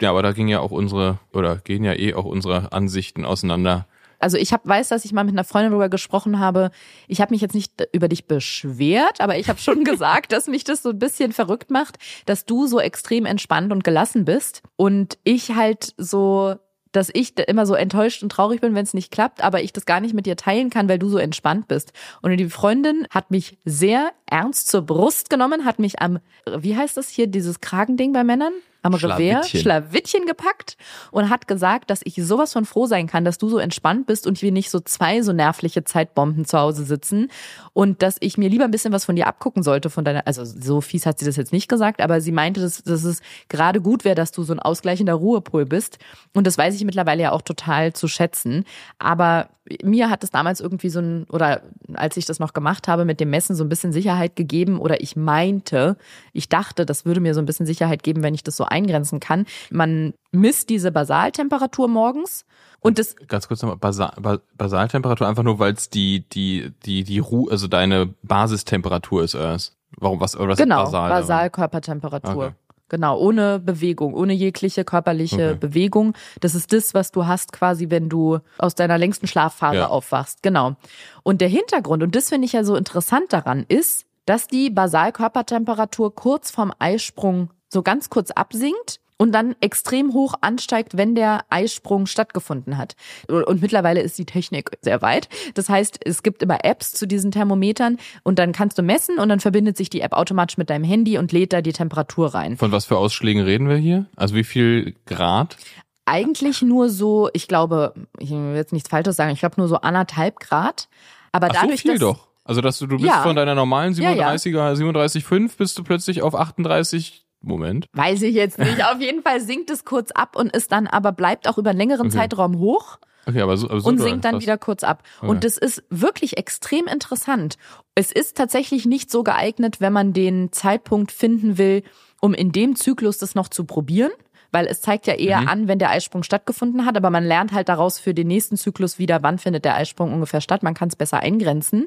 [0.00, 3.86] Ja, aber da ging ja auch unsere, oder gehen ja eh auch unsere Ansichten auseinander.
[4.18, 6.70] Also ich hab, weiß, dass ich mal mit einer Freundin darüber gesprochen habe.
[7.08, 10.62] Ich habe mich jetzt nicht über dich beschwert, aber ich habe schon gesagt, dass mich
[10.64, 11.96] das so ein bisschen verrückt macht,
[12.26, 16.54] dass du so extrem entspannt und gelassen bist und ich halt so
[16.92, 19.86] dass ich immer so enttäuscht und traurig bin, wenn es nicht klappt, aber ich das
[19.86, 21.92] gar nicht mit dir teilen kann, weil du so entspannt bist.
[22.22, 26.96] Und die Freundin hat mich sehr ernst zur Brust genommen, hat mich am, wie heißt
[26.96, 28.52] das hier, dieses Kragending bei Männern?
[28.82, 30.26] Am Revier, Schlawittchen.
[30.26, 30.76] Gepackt
[31.10, 34.26] und hat gesagt, dass ich sowas von froh sein kann, dass du so entspannt bist
[34.26, 37.30] und wir nicht so zwei so nervliche Zeitbomben zu Hause sitzen
[37.72, 40.44] und dass ich mir lieber ein bisschen was von dir abgucken sollte von deiner, also
[40.44, 43.80] so fies hat sie das jetzt nicht gesagt, aber sie meinte, dass, dass es gerade
[43.80, 45.98] gut wäre, dass du so ein ausgleichender Ruhepol bist
[46.34, 48.64] und das weiß ich mittlerweile ja auch total zu schätzen,
[48.98, 49.48] aber
[49.82, 51.62] mir hat es damals irgendwie so ein, oder
[51.94, 55.00] als ich das noch gemacht habe mit dem Messen, so ein bisschen Sicherheit gegeben oder
[55.00, 55.96] ich meinte,
[56.32, 59.20] ich dachte, das würde mir so ein bisschen Sicherheit geben, wenn ich das so eingrenzen
[59.20, 59.46] kann.
[59.70, 62.44] Man misst diese Basaltemperatur morgens
[62.80, 67.04] und das Ganz kurz nochmal, Basal, Ba- Basaltemperatur, einfach nur, weil es die, die, die,
[67.04, 69.76] die Ruhe, also deine Basistemperatur ist erst.
[69.98, 71.10] Warum, was, oder was genau, ist Basal?
[71.10, 72.44] Basalkörpertemperatur.
[72.46, 72.54] Okay.
[72.88, 75.58] Genau, ohne Bewegung, ohne jegliche körperliche Okay.
[75.60, 76.14] Bewegung.
[76.40, 79.86] Das ist das, was du hast quasi, wenn du aus deiner längsten Schlafphase Ja.
[79.88, 80.42] aufwachst.
[80.42, 80.74] Genau.
[81.22, 86.14] Und der Hintergrund, und das finde ich ja so interessant daran, ist, dass die Basalkörpertemperatur
[86.14, 92.06] kurz vorm Eisprung so ganz kurz absinkt und dann extrem hoch ansteigt, wenn der Eisprung
[92.06, 92.96] stattgefunden hat.
[93.28, 95.28] Und mittlerweile ist die Technik sehr weit.
[95.54, 99.28] Das heißt, es gibt immer Apps zu diesen Thermometern und dann kannst du messen und
[99.28, 102.56] dann verbindet sich die App automatisch mit deinem Handy und lädt da die Temperatur rein.
[102.56, 104.06] Von was für Ausschlägen reden wir hier?
[104.16, 105.58] Also wie viel Grad?
[106.06, 109.76] Eigentlich nur so, ich glaube, ich will jetzt nichts Falsches sagen, ich glaube nur so
[109.76, 110.88] anderthalb Grad.
[111.30, 112.26] Aber Ach, so dadurch, viel dass, doch.
[112.42, 113.22] Also dass du, du bist Ja.
[113.22, 114.30] von deiner normalen Ja, ja.
[114.30, 117.86] 37er, 37,5 bist du plötzlich auf 38, Moment.
[117.92, 118.84] Weiß ich jetzt nicht.
[118.92, 121.78] Auf jeden Fall sinkt es kurz ab und ist dann aber bleibt auch über einen
[121.78, 122.16] längeren Okay.
[122.16, 125.02] Zeitraum hoch Okay, aber so, aber so und sinkt dann wieder kurz ab.
[125.18, 125.30] Okay.
[125.30, 127.56] Und das ist wirklich extrem interessant.
[127.94, 131.82] Es ist tatsächlich nicht so geeignet, wenn man den Zeitpunkt finden will,
[132.20, 134.10] um in dem Zyklus das noch zu probieren.
[134.52, 135.48] Weil es zeigt ja eher Mhm.
[135.48, 138.98] an, wenn der Eisprung stattgefunden hat, aber man lernt halt daraus für den nächsten Zyklus
[138.98, 140.64] wieder, wann findet der Eisprung ungefähr statt.
[140.64, 141.86] Man kann es besser eingrenzen.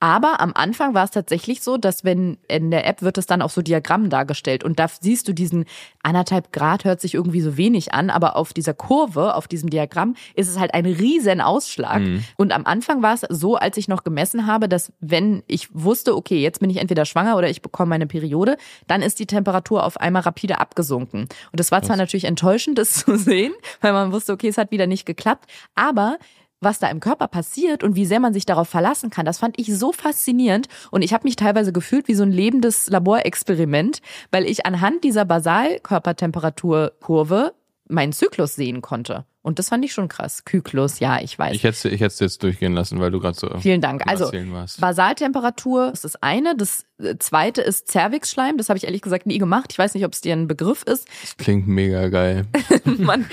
[0.00, 3.42] Aber am Anfang war es tatsächlich so, dass wenn in der App wird es dann
[3.42, 5.66] auf so Diagrammen dargestellt und da siehst du diesen
[6.02, 10.16] anderthalb Grad hört sich irgendwie so wenig an, aber auf dieser Kurve, auf diesem Diagramm
[10.34, 12.00] ist es halt ein riesen Ausschlag.
[12.36, 16.16] Und am Anfang war es so, als ich noch gemessen habe, dass wenn ich wusste,
[16.16, 19.84] okay, jetzt bin ich entweder schwanger oder ich bekomme meine Periode, dann ist die Temperatur
[19.84, 21.22] auf einmal rapide abgesunken.
[21.22, 24.70] Und das war zwar natürlich enttäuschend, das zu sehen, weil man wusste, okay, es hat
[24.70, 26.16] wieder nicht geklappt, aber
[26.60, 29.58] was da im Körper passiert und wie sehr man sich darauf verlassen kann, das fand
[29.58, 34.00] ich so faszinierend und ich habe mich teilweise gefühlt wie so ein lebendes Laborexperiment,
[34.30, 37.54] weil ich anhand dieser Basalkörpertemperaturkurve
[37.88, 39.24] meinen Zyklus sehen konnte.
[39.42, 40.44] Und das fand ich schon krass.
[40.44, 41.54] Kyklus, ja, ich weiß.
[41.56, 44.06] Ich hätte ich es jetzt durchgehen lassen, weil du gerade so Vielen Dank.
[44.06, 44.80] Also warst.
[44.80, 46.54] Basaltemperatur ist das eine.
[46.56, 48.58] Das äh, zweite ist Zervixschleim.
[48.58, 49.68] Das habe ich ehrlich gesagt nie gemacht.
[49.72, 51.08] Ich weiß nicht, ob es dir ein Begriff ist.
[51.22, 52.46] Das klingt mega geil.
[52.84, 53.26] man,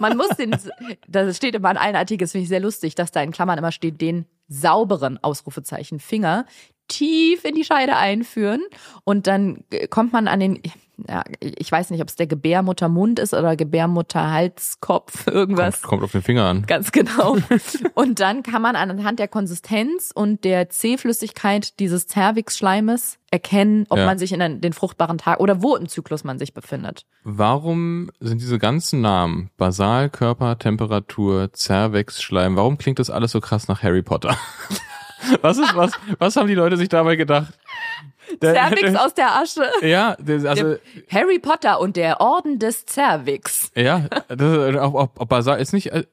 [0.00, 0.56] man muss den,
[1.08, 3.58] da steht immer in allen Artikeln, das finde ich sehr lustig, dass da in Klammern
[3.58, 6.46] immer steht, den sauberen Ausrufezeichen Finger
[6.88, 8.62] tief in die Scheide einführen
[9.04, 10.60] und dann äh, kommt man an den,
[11.08, 15.80] ja, ich weiß nicht, ob es der Gebärmuttermund ist oder Gebärmutterhalskopf, irgendwas.
[15.82, 16.62] Kommt, kommt auf den Finger an.
[16.66, 17.36] Ganz genau.
[17.94, 24.06] Und dann kann man anhand der Konsistenz und der Zähflüssigkeit dieses Zervixschleimes erkennen, ob Ja.
[24.06, 27.06] man sich in den, fruchtbaren Tag oder wo im Zyklus man sich befindet.
[27.24, 33.40] Warum sind diese ganzen Namen, Basal, Körper, Temperatur, Cervix, Schleim, warum klingt das alles so
[33.40, 34.36] krass nach Harry Potter?
[35.40, 35.92] Was ist was?
[36.18, 37.54] Was haben die Leute sich dabei gedacht?
[38.42, 39.62] Der- Cervix aus der Asche.
[39.82, 40.76] Ja, also
[41.10, 43.70] Harry Potter und der Orden des Cervix.
[43.74, 45.92] ja, das, auch, auch, auch Basal ist nicht.
[45.92, 46.04] äh,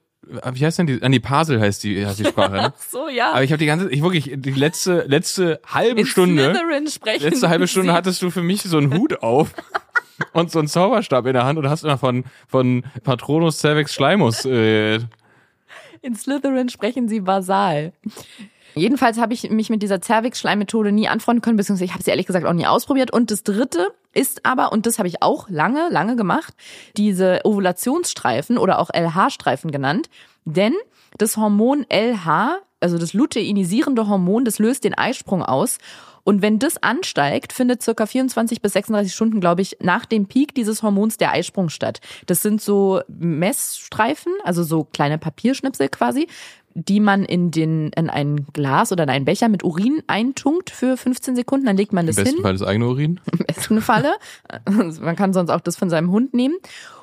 [0.54, 1.02] Wie heißt denn die?
[1.02, 2.54] An die Pasel heißt die, heißt die Sprache.
[2.54, 2.74] Ne?
[2.90, 3.32] So, ja.
[3.32, 7.24] Aber ich habe die ganze, ich wirklich die letzte letzte halbe In Stunde, Slytherin sprechen
[7.24, 7.96] letzte halbe Stunde sie.
[7.96, 9.54] hattest du für mich so einen Hut auf
[10.34, 14.46] und so einen Zauberstab in der Hand und hast immer von von Patronus Cervix Schleimus.
[14.46, 15.00] Äh,
[16.04, 17.94] In Slytherin sprechen sie basal.
[18.76, 22.28] Jedenfalls habe ich mich mit dieser Cervix-Schleimmethode nie anfreunden können, beziehungsweise ich habe sie ehrlich
[22.28, 23.12] gesagt auch nie ausprobiert.
[23.12, 26.54] Und das dritte ist aber, und das habe ich auch lange, lange gemacht,
[26.98, 30.10] diese Ovulationsstreifen oder auch LH-Streifen genannt.
[30.46, 30.74] Denn
[31.18, 35.78] das Hormon LH, also das luteinisierende Hormon, das löst den Eisprung aus.
[36.24, 40.54] Und wenn das ansteigt, findet circa 24 bis 36 Stunden, glaube ich, nach dem Peak
[40.54, 42.00] dieses Hormons der Eisprung statt.
[42.28, 46.28] Das sind so Messstreifen, also so kleine Papierschnipsel quasi,
[46.74, 50.98] die man in den in ein Glas oder in einen Becher mit Urin eintunkt für
[50.98, 52.44] 15 Sekunden, dann legt man das Im besten hin.
[52.44, 53.20] Fall das eigene Urin.
[53.32, 54.14] Im besten Falle.
[54.66, 56.56] Also man kann sonst auch das von seinem Hund nehmen.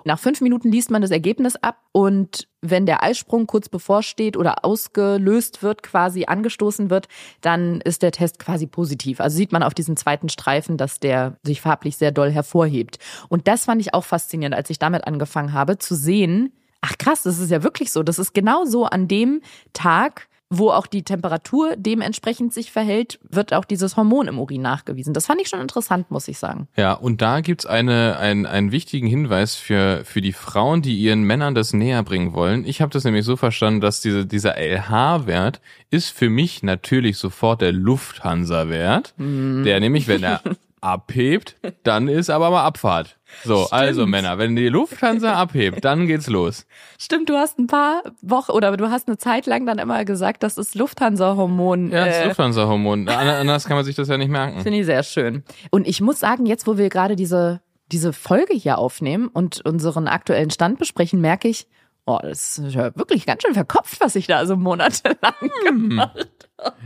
[0.04, 4.64] Nach fünf Minuten liest man das Ergebnis ab und wenn der Eisprung kurz bevorsteht oder
[4.64, 7.08] ausgelöst wird, quasi angestoßen wird,
[7.40, 9.20] dann ist der Test quasi positiv.
[9.20, 12.98] Also sieht man auf diesem zweiten Streifen, dass der sich farblich sehr doll hervorhebt.
[13.28, 17.22] Und das fand ich auch faszinierend, als ich damit angefangen habe, zu sehen, ach krass,
[17.22, 18.02] das ist ja wirklich so.
[18.02, 19.40] Das ist genau so an dem
[19.72, 25.12] Tag, wo auch die Temperatur dementsprechend sich verhält, wird auch dieses Hormon im Urin nachgewiesen.
[25.12, 26.68] Das fand ich schon interessant, muss ich sagen.
[26.76, 31.22] Ja, und da gibt's eine, einen, einen wichtigen Hinweis für, für die Frauen, die ihren
[31.22, 32.64] Männern das näher bringen wollen.
[32.64, 35.60] Ich habe das nämlich so verstanden, dass diese, dieser LH-Wert
[35.90, 40.40] ist für mich natürlich sofort der Lufthansa-Wert, der nämlich, wenn er
[40.80, 43.17] abhebt, dann ist aber mal Abfahrt.
[43.44, 46.66] So, also Männer, wenn die Lufthansa abhebt, dann geht's los.
[46.98, 50.42] Stimmt, du hast ein paar Wochen oder du hast eine Zeit lang dann immer gesagt,
[50.42, 51.90] das ist Lufthansa-Hormon.
[51.90, 53.08] Ja, das äh, Lufthansa-Hormon.
[53.08, 54.62] Anders kann man sich das ja nicht merken.
[54.62, 55.44] Finde ich sehr schön.
[55.70, 57.60] Und ich muss sagen, jetzt, wo wir gerade diese,
[57.92, 61.68] diese Folge hier aufnehmen und unseren aktuellen Stand besprechen, merke ich,
[62.06, 66.76] oh, das ist ja wirklich ganz schön verkopft, was ich da so monatelang gemacht habe.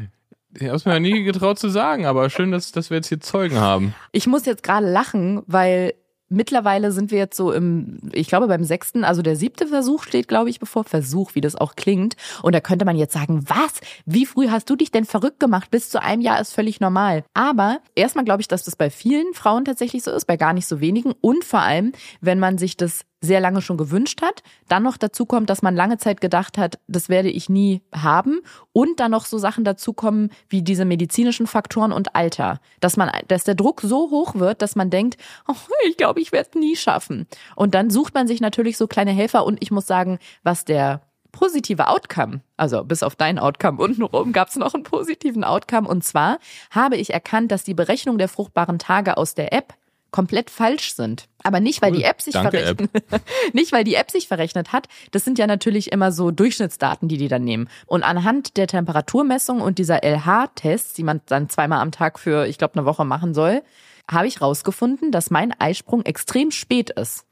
[0.58, 3.20] Ich hab's mir ja nie getraut zu sagen, aber schön, dass, dass wir jetzt hier
[3.20, 3.94] Zeugen haben.
[4.12, 5.94] Ich muss jetzt gerade lachen, weil
[6.32, 10.28] mittlerweile sind wir jetzt so im, ich glaube beim sechsten, also der siebte Versuch steht,
[10.28, 12.16] glaube ich, bevor Versuch, wie das auch klingt.
[12.42, 13.80] Und da könnte man jetzt sagen, was?
[14.06, 15.70] Wie früh hast du dich denn verrückt gemacht?
[15.70, 17.24] Bis zu einem Jahr ist völlig normal.
[17.34, 20.66] Aber erstmal glaube ich, dass das bei vielen Frauen tatsächlich so ist, bei gar nicht
[20.66, 21.12] so wenigen.
[21.20, 25.24] Und vor allem, wenn man sich das sehr lange schon gewünscht hat, dann noch dazu
[25.24, 28.40] kommt, dass man lange Zeit gedacht hat, das werde ich nie haben.
[28.72, 33.44] Und dann noch so Sachen dazukommen wie diese medizinischen Faktoren und Alter, dass man dass
[33.44, 35.16] der Druck so hoch wird, dass man denkt,
[35.46, 35.54] oh,
[35.88, 37.26] ich glaube, ich werde es nie schaffen.
[37.54, 39.46] Und dann sucht man sich natürlich so kleine Helfer.
[39.46, 44.48] Und ich muss sagen, was der positive Outcome, also bis auf dein Outcome untenrum gab
[44.48, 45.88] es noch einen positiven Outcome.
[45.88, 46.38] Und zwar
[46.70, 49.74] habe ich erkannt, dass die Berechnung der fruchtbaren Tage aus der App
[50.12, 51.26] komplett falsch sind.
[51.42, 51.98] Aber nicht, weil Cool.
[51.98, 52.90] die App sich Danke, verrechnet,
[53.52, 54.86] nicht weil die App sich verrechnet hat.
[55.10, 57.68] Das sind ja natürlich immer so Durchschnittsdaten, die die dann nehmen.
[57.86, 62.58] Und anhand der Temperaturmessung und dieser LH-Tests, die man dann zweimal am Tag für, ich
[62.58, 63.62] glaube, eine Woche machen soll,
[64.08, 67.24] habe ich rausgefunden, dass mein Eisprung extrem spät ist.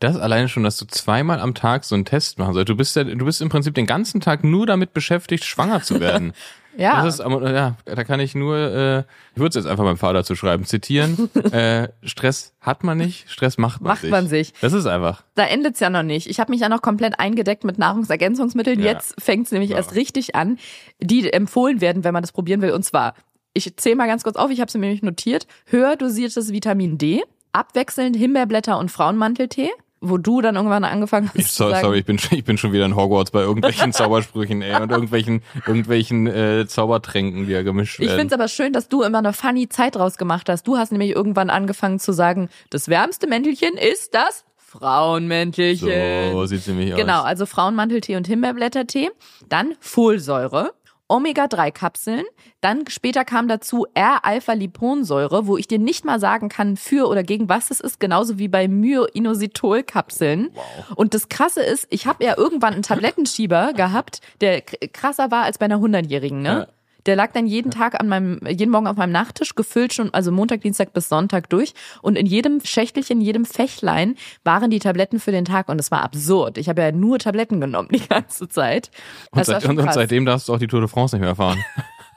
[0.00, 2.68] Das alleine schon, dass du zweimal am Tag so einen Test machen sollst.
[2.68, 5.98] Du bist ja, du bist im Prinzip den ganzen Tag nur damit beschäftigt, schwanger zu
[5.98, 6.34] werden.
[6.78, 7.02] Ja.
[7.02, 10.22] Das ist, ja, da kann ich nur, äh, ich würde es jetzt einfach meinem Vater
[10.22, 11.28] zu schreiben, zitieren.
[11.52, 14.10] äh, Stress hat man nicht, Stress macht man Macht sich.
[14.10, 14.52] man sich.
[14.60, 15.24] Das ist einfach.
[15.34, 16.28] Da endet's ja noch nicht.
[16.28, 18.78] Ich habe mich ja noch komplett eingedeckt mit Nahrungsergänzungsmitteln.
[18.78, 18.92] Ja.
[18.92, 20.56] Jetzt fängt's nämlich erst richtig an,
[21.00, 22.70] die empfohlen werden, wenn man das probieren will.
[22.70, 23.14] Und zwar,
[23.54, 25.48] ich zähle mal ganz kurz auf, ich habe sie mir nämlich notiert.
[25.66, 29.70] Höher dosiertes Vitamin D, abwechselnd Himbeerblätter und Frauenmanteltee,
[30.00, 32.56] wo du dann irgendwann angefangen hast Ich, zu sorry, sagen, sorry, ich bin, ich bin
[32.58, 37.62] schon wieder in Hogwarts bei irgendwelchen Zaubersprüchen, ey, und irgendwelchen, irgendwelchen äh, Zaubertränken, die ja
[37.62, 38.18] gemischt Ich werden.
[38.18, 40.64] find's aber schön, dass du immer eine funny Zeit draus gemacht hast.
[40.68, 46.32] Du hast nämlich irgendwann angefangen zu sagen, das wärmste Mäntelchen ist das Frauenmäntelchen.
[46.32, 47.24] so sieht's nämlich Genau, aus.
[47.24, 49.10] also Frauenmanteltee und Himbeerblättertee.
[49.48, 50.72] Dann Folsäure.
[51.08, 52.24] Omega-3-Kapseln.
[52.60, 57.48] Dann später kam dazu R-Alpha-Liponsäure, wo ich dir nicht mal sagen kann, für oder gegen
[57.48, 60.50] was es ist, genauso wie bei Myoinositol-Kapseln.
[60.94, 65.58] Und das Krasse ist, ich habe ja irgendwann einen Tablettenschieber gehabt, der krasser war als
[65.58, 66.48] bei einer 100-Jährigen, ne?
[66.48, 66.66] Ja.
[67.08, 70.30] Der lag dann jeden Tag an meinem, jeden Morgen auf meinem Nachttisch, gefüllt schon, also
[70.30, 71.72] Montag, Dienstag bis Sonntag durch.
[72.02, 75.70] Und in jedem Schächtelchen, in jedem Fächlein waren die Tabletten für den Tag.
[75.70, 76.58] Und es war absurd.
[76.58, 78.90] Ich habe ja nur Tabletten genommen die ganze Zeit.
[79.30, 81.64] Und, seit, und, und seitdem darfst du auch die Tour de France nicht mehr fahren.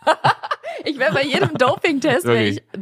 [0.84, 2.28] Ich wäre bei jedem Doping-Test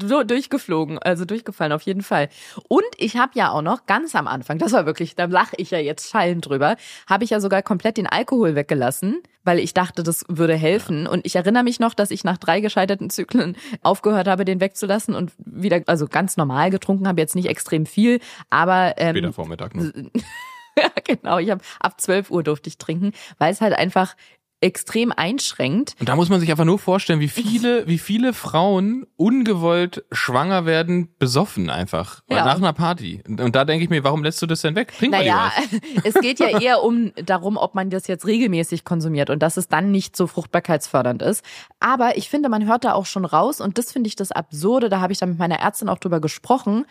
[0.07, 2.29] so durchgeflogen, also durchgefallen auf jeden Fall.
[2.67, 5.71] Und ich habe ja auch noch ganz am Anfang, das war wirklich, da lache ich
[5.71, 6.77] ja jetzt schallend drüber,
[7.09, 11.07] habe ich ja sogar komplett den Alkohol weggelassen, weil ich dachte, das würde helfen.
[11.07, 15.15] Und ich erinnere mich noch, dass ich nach drei gescheiterten Zyklen aufgehört habe, den wegzulassen
[15.15, 18.19] und wieder, also ganz normal getrunken habe, jetzt nicht extrem viel,
[18.49, 19.75] aber ähm, Später Vormittag.
[19.75, 20.11] Ne?
[20.77, 21.37] ja, genau.
[21.39, 24.15] Ich habe ab 12 Uhr durfte ich trinken, weil es halt einfach
[24.61, 25.95] extrem einschränkt.
[25.99, 30.65] Und da muss man sich einfach nur vorstellen, wie viele, wie viele Frauen ungewollt schwanger
[30.65, 32.21] werden, besoffen einfach.
[32.29, 32.43] Ja.
[32.45, 33.23] Nach einer Party.
[33.27, 34.93] Und, da denke ich mir, warum lässt du das denn weg?
[34.97, 35.51] Trink Naja,
[36.03, 39.67] es geht ja eher um darum, ob man das jetzt regelmäßig konsumiert und dass es
[39.67, 41.43] dann nicht so fruchtbarkeitsfördernd ist.
[41.79, 44.89] Aber ich finde, man hört da auch schon raus und das finde ich das Absurde,
[44.89, 46.85] da habe ich dann mit meiner Ärztin auch drüber gesprochen.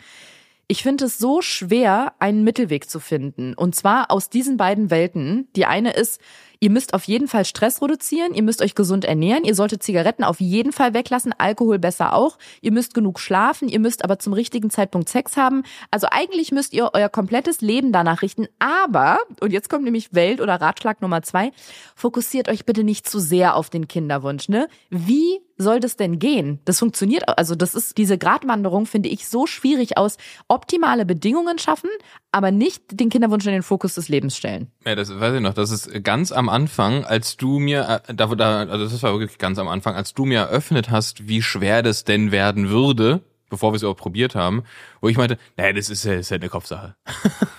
[0.71, 3.55] Ich finde es so schwer, einen Mittelweg zu finden.
[3.55, 5.47] Und zwar aus diesen beiden Welten.
[5.55, 6.21] Die eine ist,
[6.59, 10.23] ihr müsst auf jeden Fall Stress reduzieren, ihr müsst euch gesund ernähren, ihr solltet Zigaretten
[10.23, 14.33] auf jeden Fall weglassen, Alkohol besser auch, ihr müsst genug schlafen, ihr müsst aber zum
[14.33, 15.63] richtigen Zeitpunkt Sex haben.
[15.89, 18.47] Also eigentlich müsst ihr euer komplettes Leben danach richten.
[18.59, 21.51] Aber, und jetzt kommt nämlich Welt- oder Ratschlag Nummer zwei,
[21.95, 24.49] fokussiert euch bitte nicht zu sehr auf den Kinderwunsch.
[24.49, 24.67] Ne?
[24.91, 26.59] Wie soll das denn gehen?
[26.65, 31.89] Das funktioniert, also das ist diese Gratwanderung, finde ich, so schwierig aus optimale Bedingungen schaffen,
[32.31, 34.71] aber nicht den Kinderwunsch in den Fokus des Lebens stellen.
[34.85, 35.53] Ja, das weiß ich noch.
[35.53, 39.37] Das ist ganz am Anfang, als du mir, äh, da, da, also das war wirklich
[39.37, 43.71] ganz am Anfang, als du mir eröffnet hast, wie schwer das denn werden würde, bevor
[43.71, 44.63] wir es überhaupt probiert haben,
[45.01, 46.95] wo ich meinte, naja, das ist ja, das ist ja eine Kopfsache.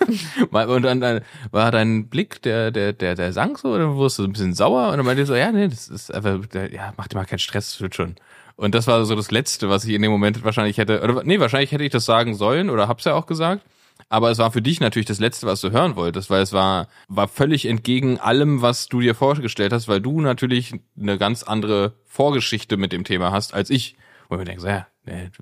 [0.51, 1.21] Und dann, dann
[1.51, 4.55] war dein Blick, der, der, der, der sank so, oder wurdest du so ein bisschen
[4.55, 6.39] sauer und dann meinte ich so, ja, nee, das ist einfach,
[6.73, 8.17] ja, mach dir mal keinen Stress, das wird schon.
[8.57, 11.39] Und das war so das Letzte, was ich in dem Moment wahrscheinlich hätte, oder nee,
[11.41, 13.63] wahrscheinlich hätte ich das sagen sollen oder hab's ja auch gesagt.
[14.09, 16.89] Aber es war für dich natürlich das Letzte, was du hören wolltest, weil es war,
[17.09, 21.95] war völlig entgegen allem, was du dir vorgestellt hast, weil du natürlich eine ganz andere
[22.07, 23.97] Vorgeschichte mit dem Thema hast als ich.
[24.31, 24.87] Wo ich mir denke, so, ja,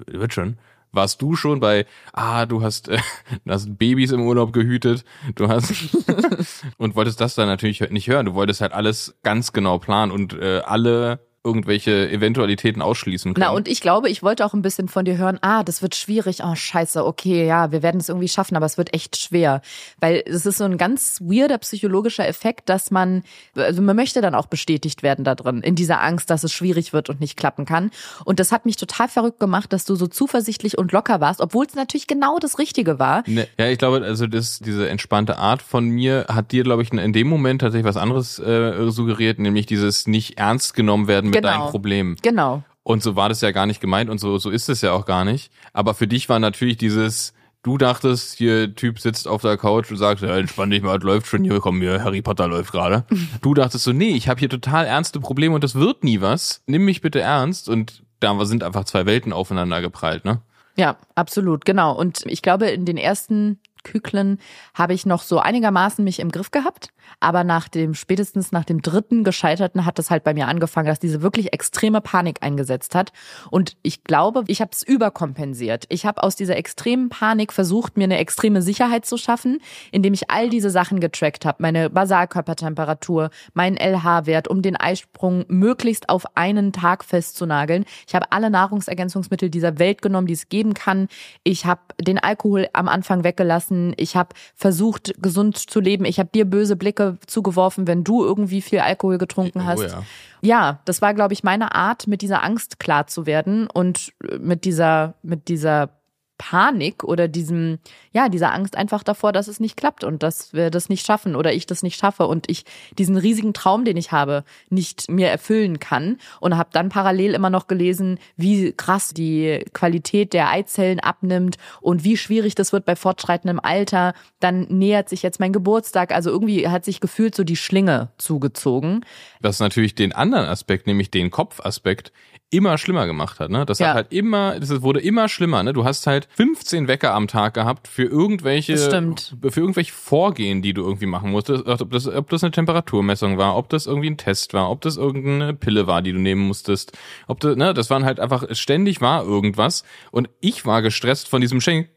[0.07, 0.59] wird schon.
[0.93, 1.84] Warst du schon bei,
[2.14, 2.99] ah, du hast, äh,
[3.45, 5.70] du hast Babys im Urlaub gehütet, du hast
[6.78, 8.24] und wolltest das dann natürlich nicht hören.
[8.24, 13.47] Du wolltest halt alles ganz genau planen und äh, alle irgendwelche Eventualitäten ausschließen können.
[13.47, 15.95] Na, und ich glaube, ich wollte auch ein bisschen von dir hören, ah, das wird
[15.95, 19.62] schwierig, oh scheiße, okay, ja, wir werden es irgendwie schaffen, aber es wird echt schwer.
[20.01, 23.22] Weil es ist so ein ganz weirder psychologischer Effekt, dass man,
[23.55, 26.93] also man möchte dann auch bestätigt werden da drin, in dieser Angst, dass es schwierig
[26.93, 27.93] wird und nicht klappen kann.
[28.24, 31.66] Und das hat mich total verrückt gemacht, dass du so zuversichtlich und locker warst, obwohl
[31.66, 33.22] es natürlich genau das Richtige war.
[33.26, 36.93] Ne, ja, ich glaube, also das, diese entspannte Art von mir hat dir, glaube ich,
[36.93, 41.43] in dem Moment tatsächlich was anderes äh, suggeriert, nämlich dieses nicht ernst genommen werden mit
[41.43, 41.49] Genau.
[41.49, 42.16] deinem Problem.
[42.22, 42.62] Genau.
[42.83, 45.05] Und so war das ja gar nicht gemeint und so, so ist es ja auch
[45.05, 45.53] gar nicht.
[45.72, 49.99] Aber für dich war natürlich dieses, du dachtest, hier Typ sitzt auf der Couch und
[49.99, 53.05] sagt, ja, entspann dich mal, es läuft schon hier, komm hier, Harry Potter läuft gerade.
[53.43, 56.62] Du dachtest so, nee, ich habe hier total ernste Probleme und das wird nie was.
[56.66, 57.68] Nimm mich bitte ernst.
[57.68, 60.41] Und da sind einfach zwei Welten aufeinander geprallt, ne?
[60.76, 61.93] Ja, absolut, genau.
[61.95, 64.39] Und ich glaube, in den ersten Kyklen
[64.74, 66.89] habe ich noch so einigermaßen mich im Griff gehabt.
[67.21, 70.99] Aber nach dem, spätestens nach dem dritten Gescheiterten hat das halt bei mir angefangen, dass
[70.99, 73.13] diese wirklich extreme Panik eingesetzt hat.
[73.51, 75.87] Und ich glaube, ich habe es überkompensiert.
[75.89, 79.59] Ich habe aus dieser extremen Panik versucht, mir eine extreme Sicherheit zu schaffen,
[79.93, 81.59] indem ich all diese Sachen getrackt habe.
[81.61, 87.85] Meine Basalkörpertemperatur, meinen LH-Wert, um den Eisprung möglichst auf einen Tag festzunageln.
[88.07, 91.09] Ich habe alle Nahrungsergänzungsmittel dieser Welt genommen, die es geben kann.
[91.45, 93.95] Ich habe den Alkohol am Anfang weggelassen.
[93.97, 96.05] Ich habe versucht, gesund zu leben.
[96.05, 99.81] Ich habe dir böse Blicke zugeworfen, wenn du irgendwie viel Alkohol getrunken hast.
[99.81, 100.03] Oh ja.
[100.41, 104.65] Ja, das war, glaube ich, meine Art, mit dieser Angst klar zu werden und mit
[104.65, 105.91] dieser, mit dieser
[106.39, 107.78] Panik oder diesem,
[108.12, 111.36] ja, dieser Angst einfach davor, dass es nicht klappt und dass wir das nicht schaffen
[111.36, 112.64] oder ich das nicht schaffe und ich
[112.97, 117.51] diesen riesigen Traum, den ich habe, nicht mir erfüllen kann und habe dann parallel immer
[117.51, 122.97] noch gelesen, wie krass die Qualität der Eizellen abnimmt und wie schwierig das wird bei
[122.97, 124.14] fortschreitendem Alter.
[124.41, 129.05] Dann nähert sich jetzt mein Geburtstag, also irgendwie hat sich gefühlt so die Schlinge zugezogen.
[129.41, 132.12] was natürlich den anderen Aspekt, nämlich den Kopfaspekt,
[132.51, 133.51] immer schlimmer gemacht hat.
[133.51, 133.67] Ne?
[133.67, 133.89] Das Ja.
[133.89, 135.63] hat halt immer, das wurde immer schlimmer.
[135.63, 135.73] Ne?
[135.75, 140.73] Du hast halt 15 Wecker am Tag gehabt für irgendwelche, Das für irgendwelche Vorgehen, die
[140.73, 141.67] du irgendwie machen musstest.
[141.67, 144.97] Ob das, ob das eine Temperaturmessung war, ob das irgendwie ein Test war, ob das
[144.97, 146.97] irgendeine Pille war, die du nehmen musstest.
[147.27, 149.85] Ob du, ne, das waren halt einfach ständig war irgendwas.
[150.11, 151.91] Und ich war gestresst von diesem Schenken.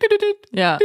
[0.52, 0.80] Ja.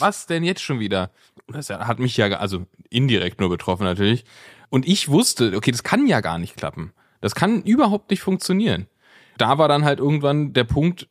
[0.00, 1.10] Was denn jetzt schon wieder?
[1.48, 4.24] Das hat mich ja, also indirekt nur betroffen natürlich.
[4.70, 6.92] Und ich wusste, okay, das kann ja gar nicht klappen.
[7.24, 8.86] Das kann überhaupt nicht funktionieren.
[9.38, 11.08] Da war dann halt irgendwann der Punkt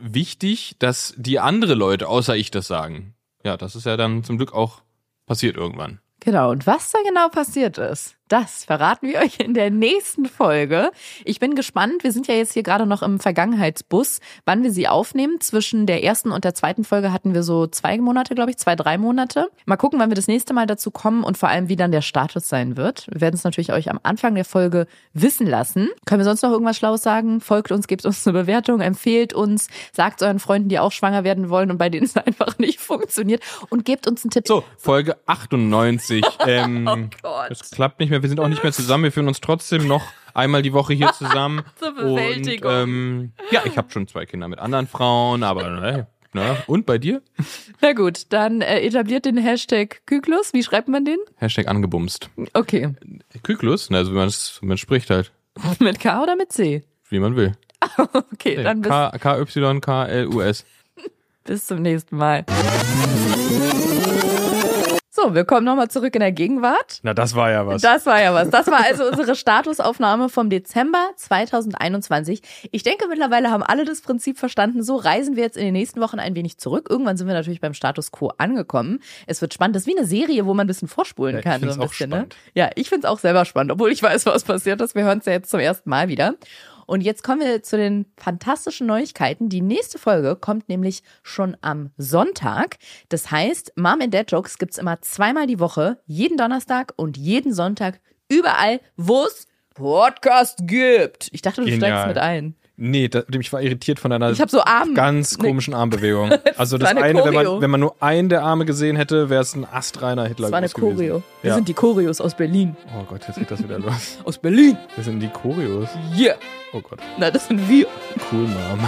[0.00, 3.12] wichtig, dass die andere Leute, außer ich, das sagen.
[3.44, 4.80] Ja, das ist ja dann zum Glück auch
[5.26, 6.00] passiert irgendwann.
[6.20, 10.90] Genau, und was da genau passiert ist, das verraten wir euch in der nächsten Folge.
[11.26, 12.02] Ich bin gespannt.
[12.02, 15.38] Wir sind ja jetzt hier gerade noch im Vergangenheitsbus, wann wir sie aufnehmen.
[15.40, 18.74] Zwischen der ersten und der zweiten Folge hatten wir so zwei Monate, glaube ich, zwei,
[18.74, 19.50] drei Monate.
[19.66, 22.00] Mal gucken, wann wir das nächste Mal dazu kommen und vor allem, wie dann der
[22.00, 23.06] Status sein wird.
[23.12, 25.90] Wir werden es natürlich euch am Anfang der Folge wissen lassen.
[26.06, 27.42] Können wir sonst noch irgendwas Schlaues sagen?
[27.42, 31.50] Folgt uns, gebt uns eine Bewertung, empfehlt uns, sagt euren Freunden, die auch schwanger werden
[31.50, 34.48] wollen und bei denen es einfach nicht funktioniert und gebt uns einen Tipp.
[34.48, 36.24] So, Folge 98.
[36.46, 37.50] ähm, Gott.
[37.50, 40.02] es klappt nicht mehr, wir sind auch nicht mehr zusammen, wir führen uns trotzdem noch
[40.34, 41.62] einmal die Woche hier zusammen.
[41.78, 42.70] Zur Bewältigung.
[42.70, 46.56] Und, ähm, ja, ich habe schon zwei Kinder mit anderen Frauen, aber ne, ne.
[46.66, 47.20] Und bei dir?
[47.80, 50.52] Na gut, dann äh, etabliert den Hashtag Kyklus.
[50.54, 51.18] Wie schreibt man den?
[51.36, 52.30] Hashtag angebumst.
[52.54, 52.94] Okay.
[53.42, 55.32] Kyklus, ne, also man, es- man spricht halt,
[55.80, 56.82] Mit K oder mit C?
[57.10, 57.52] wie man will.
[58.32, 60.64] Okay, dann bis, K, K, Y, K, L, U, S.
[61.44, 62.44] bis zum nächsten Mal.
[65.14, 67.00] So, wir kommen nochmal zurück in der Gegenwart.
[67.02, 67.82] Na, das war ja was.
[67.82, 68.48] Das war ja was.
[68.48, 72.40] Das war also unsere Statusaufnahme vom Dezember 2021.
[72.70, 74.82] Ich denke, mittlerweile haben alle das Prinzip verstanden.
[74.82, 76.86] So reisen wir jetzt in den nächsten Wochen ein wenig zurück.
[76.88, 79.00] Irgendwann sind wir natürlich beim Status quo angekommen.
[79.26, 79.76] Es wird spannend.
[79.76, 81.60] Das ist wie eine Serie, wo man ein bisschen vorspulen Ja, ich kann.
[81.60, 82.16] find's so ein auch bisschen, ne?
[82.16, 82.36] spannend.
[82.54, 84.94] Ja, ich find's auch selber spannend, obwohl ich weiß, was passiert ist.
[84.94, 86.36] Wir hören es ja jetzt zum ersten Mal wieder.
[86.86, 89.48] Und jetzt kommen wir zu den fantastischen Neuigkeiten.
[89.48, 92.78] Die nächste Folge kommt nämlich schon am Sonntag.
[93.08, 97.52] Das heißt, Mom and Dad Jokes gibt's immer zweimal die Woche, jeden Donnerstag und jeden
[97.52, 101.28] Sonntag, überall, wo es Podcast gibt.
[101.32, 101.90] Ich dachte, du Genial.
[101.90, 102.54] steigst mit ein.
[102.76, 104.94] Nee, da, ich war irritiert von deiner Ich habe so Arm.
[104.94, 106.30] ganz komischen Armbewegung.
[106.56, 109.42] Also das eine eine, wenn man, wenn man nur einen der Arme gesehen hätte, wäre
[109.42, 110.96] es ein astreiner Hitler Das war eine gewesen.
[110.96, 111.22] Choreo.
[111.42, 111.54] Wir Ja.
[111.56, 112.76] sind die Choreos aus Berlin.
[112.98, 114.18] Oh Gott, jetzt geht das wieder los.
[114.24, 114.76] Aus Berlin.
[114.94, 115.88] Wir sind die Choreos.
[116.18, 116.34] Yeah.
[116.72, 117.86] Oh Gott, Na, das sind wir.
[118.32, 118.78] cool, Mom.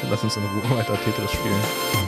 [0.00, 2.03] Dann lass uns in Ruhe weiter Tetris spielen.